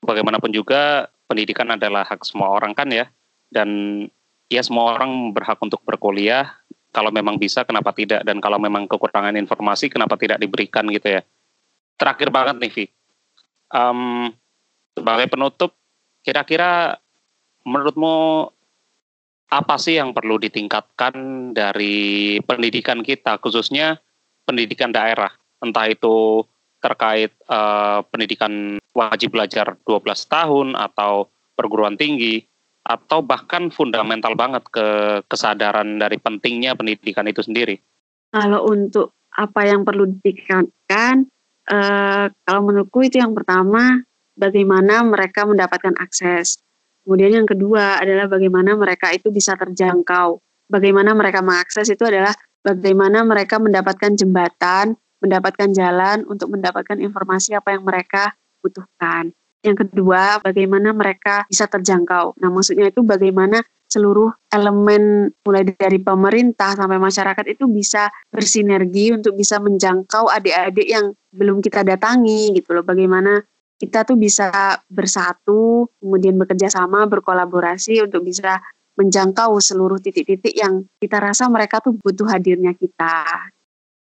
bagaimanapun 0.00 0.52
juga 0.52 1.12
pendidikan 1.28 1.68
adalah 1.68 2.08
hak 2.08 2.24
semua 2.24 2.56
orang 2.56 2.72
kan 2.72 2.88
ya. 2.88 3.06
Dan 3.48 4.04
ya 4.48 4.64
semua 4.64 4.96
orang 4.96 5.36
berhak 5.36 5.60
untuk 5.60 5.84
berkuliah. 5.84 6.48
Kalau 6.88 7.12
memang 7.12 7.36
bisa 7.36 7.68
kenapa 7.68 7.92
tidak? 7.92 8.24
Dan 8.24 8.40
kalau 8.40 8.56
memang 8.56 8.88
kekurangan 8.88 9.36
informasi 9.36 9.92
kenapa 9.92 10.16
tidak 10.16 10.40
diberikan 10.40 10.88
gitu 10.88 11.20
ya? 11.20 11.22
Terakhir 12.00 12.32
banget 12.32 12.56
nih 12.64 12.72
Vi 12.72 12.84
um, 13.72 14.32
sebagai 14.96 15.26
penutup 15.30 15.76
kira-kira 16.24 16.98
menurutmu 17.64 18.48
apa 19.48 19.80
sih 19.80 19.96
yang 19.96 20.12
perlu 20.12 20.36
ditingkatkan 20.36 21.14
dari 21.56 22.36
pendidikan 22.44 23.00
kita 23.00 23.40
khususnya 23.40 23.96
pendidikan 24.44 24.92
daerah 24.92 25.32
entah 25.64 25.88
itu 25.88 26.44
terkait 26.78 27.34
uh, 27.50 28.04
pendidikan 28.12 28.78
wajib 28.94 29.34
belajar 29.34 29.74
12 29.82 30.04
tahun 30.30 30.66
atau 30.78 31.26
perguruan 31.58 31.98
tinggi 31.98 32.46
atau 32.88 33.20
bahkan 33.20 33.68
fundamental 33.68 34.32
banget 34.32 34.64
ke 34.72 34.86
kesadaran 35.28 36.00
dari 36.00 36.16
pentingnya 36.16 36.72
pendidikan 36.72 37.28
itu 37.28 37.44
sendiri? 37.44 37.76
Kalau 38.32 38.64
untuk 38.64 39.12
apa 39.36 39.68
yang 39.68 39.84
perlu 39.84 40.08
ditingkatkan, 40.08 41.28
eh, 41.68 42.26
kalau 42.32 42.60
menurutku 42.64 43.04
itu 43.04 43.20
yang 43.20 43.36
pertama 43.36 44.00
bagaimana 44.40 45.04
mereka 45.04 45.44
mendapatkan 45.44 46.00
akses. 46.00 46.64
Kemudian 47.08 47.40
yang 47.40 47.48
kedua 47.48 48.04
adalah 48.04 48.28
bagaimana 48.28 48.76
mereka 48.76 49.08
itu 49.16 49.32
bisa 49.32 49.56
terjangkau. 49.56 50.44
Bagaimana 50.68 51.16
mereka 51.16 51.40
mengakses 51.40 51.88
itu 51.88 52.04
adalah 52.04 52.36
bagaimana 52.60 53.24
mereka 53.24 53.56
mendapatkan 53.56 54.12
jembatan, 54.12 54.92
mendapatkan 55.24 55.72
jalan 55.72 56.28
untuk 56.28 56.52
mendapatkan 56.52 57.00
informasi 57.00 57.56
apa 57.56 57.72
yang 57.72 57.88
mereka 57.88 58.36
butuhkan. 58.60 59.32
Yang 59.64 59.88
kedua, 59.88 60.44
bagaimana 60.44 60.92
mereka 60.92 61.48
bisa 61.48 61.64
terjangkau. 61.64 62.36
Nah, 62.44 62.52
maksudnya 62.52 62.92
itu 62.92 63.00
bagaimana 63.00 63.64
seluruh 63.88 64.28
elemen 64.52 65.32
mulai 65.48 65.64
dari 65.64 65.96
pemerintah 66.04 66.76
sampai 66.76 67.00
masyarakat 67.00 67.56
itu 67.56 67.64
bisa 67.72 68.12
bersinergi 68.28 69.16
untuk 69.16 69.32
bisa 69.32 69.56
menjangkau 69.56 70.28
adik-adik 70.28 70.84
yang 70.84 71.16
belum 71.32 71.64
kita 71.64 71.88
datangi 71.88 72.52
gitu 72.52 72.76
loh. 72.76 72.84
Bagaimana 72.84 73.40
kita 73.78 74.02
tuh 74.02 74.18
bisa 74.18 74.50
bersatu, 74.90 75.86
kemudian 76.02 76.34
bekerja 76.34 76.66
sama, 76.66 77.06
berkolaborasi 77.06 78.02
untuk 78.02 78.26
bisa 78.26 78.58
menjangkau 78.98 79.62
seluruh 79.62 80.02
titik-titik 80.02 80.50
yang 80.58 80.82
kita 80.98 81.22
rasa 81.22 81.46
mereka 81.46 81.78
tuh 81.78 81.94
butuh 81.94 82.26
hadirnya 82.26 82.74
kita. 82.74 83.22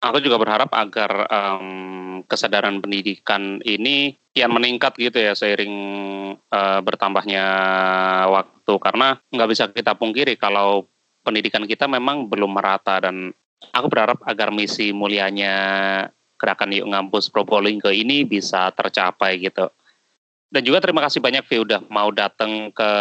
Aku 0.03 0.19
juga 0.19 0.35
berharap 0.35 0.67
agar 0.75 1.11
um, 1.31 2.21
kesadaran 2.27 2.83
pendidikan 2.83 3.63
ini 3.63 4.19
kian 4.35 4.51
meningkat 4.51 4.95
gitu 4.99 5.15
ya 5.15 5.31
seiring 5.31 5.75
uh, 6.51 6.79
bertambahnya 6.83 7.45
waktu 8.27 8.73
karena 8.81 9.19
nggak 9.31 9.49
bisa 9.51 9.63
kita 9.71 9.95
pungkiri 9.95 10.35
kalau 10.39 10.87
pendidikan 11.21 11.67
kita 11.69 11.85
memang 11.85 12.31
belum 12.31 12.55
merata 12.55 12.97
dan 12.97 13.29
aku 13.75 13.87
berharap 13.91 14.23
agar 14.25 14.49
misi 14.49 14.89
mulianya 14.89 15.55
gerakan 16.41 16.73
Yuk 16.73 16.89
Ngampus 16.89 17.29
Probolinggo 17.29 17.93
ini 17.93 18.25
bisa 18.25 18.73
tercapai 18.73 19.37
gitu. 19.37 19.69
Dan 20.49 20.65
juga 20.65 20.81
terima 20.81 21.05
kasih 21.05 21.21
banyak 21.21 21.45
Vi 21.45 21.61
udah 21.61 21.85
mau 21.87 22.09
datang 22.09 22.73
ke 22.73 22.91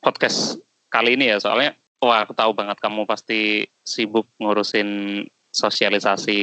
podcast 0.00 0.58
kali 0.88 1.14
ini 1.14 1.30
ya 1.30 1.38
soalnya 1.38 1.76
wah 2.00 2.24
aku 2.24 2.32
tahu 2.32 2.56
banget 2.56 2.80
kamu 2.80 3.04
pasti 3.04 3.68
sibuk 3.84 4.26
ngurusin 4.40 5.22
sosialisasi 5.52 6.40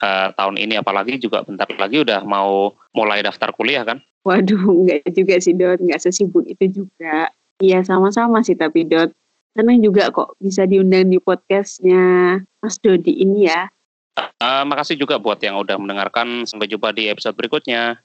uh, 0.00 0.28
tahun 0.36 0.56
ini 0.60 0.78
apalagi 0.78 1.16
juga 1.16 1.42
bentar 1.42 1.68
lagi 1.76 2.04
udah 2.04 2.22
mau 2.24 2.72
mulai 2.92 3.24
daftar 3.24 3.50
kuliah 3.52 3.84
kan? 3.84 4.00
Waduh, 4.24 4.64
enggak 4.84 5.04
juga 5.12 5.34
sih 5.40 5.52
Dot, 5.56 5.80
enggak 5.80 6.00
sesibuk 6.00 6.44
itu 6.48 6.84
juga. 6.84 7.28
Iya 7.60 7.84
sama-sama 7.86 8.40
sih 8.40 8.56
tapi 8.56 8.84
Dot. 8.88 9.12
Senang 9.54 9.78
juga 9.78 10.10
kok 10.10 10.34
bisa 10.42 10.66
diundang 10.66 11.14
di 11.14 11.22
podcastnya 11.22 12.42
Mas 12.58 12.76
Dodi 12.82 13.14
ini 13.22 13.46
ya. 13.46 13.70
Uh, 14.14 14.62
makasih 14.68 14.94
juga 14.94 15.16
buat 15.18 15.40
yang 15.40 15.58
udah 15.58 15.80
mendengarkan. 15.80 16.44
Sampai 16.44 16.68
jumpa 16.70 16.92
di 16.94 17.10
episode 17.10 17.34
berikutnya. 17.34 18.03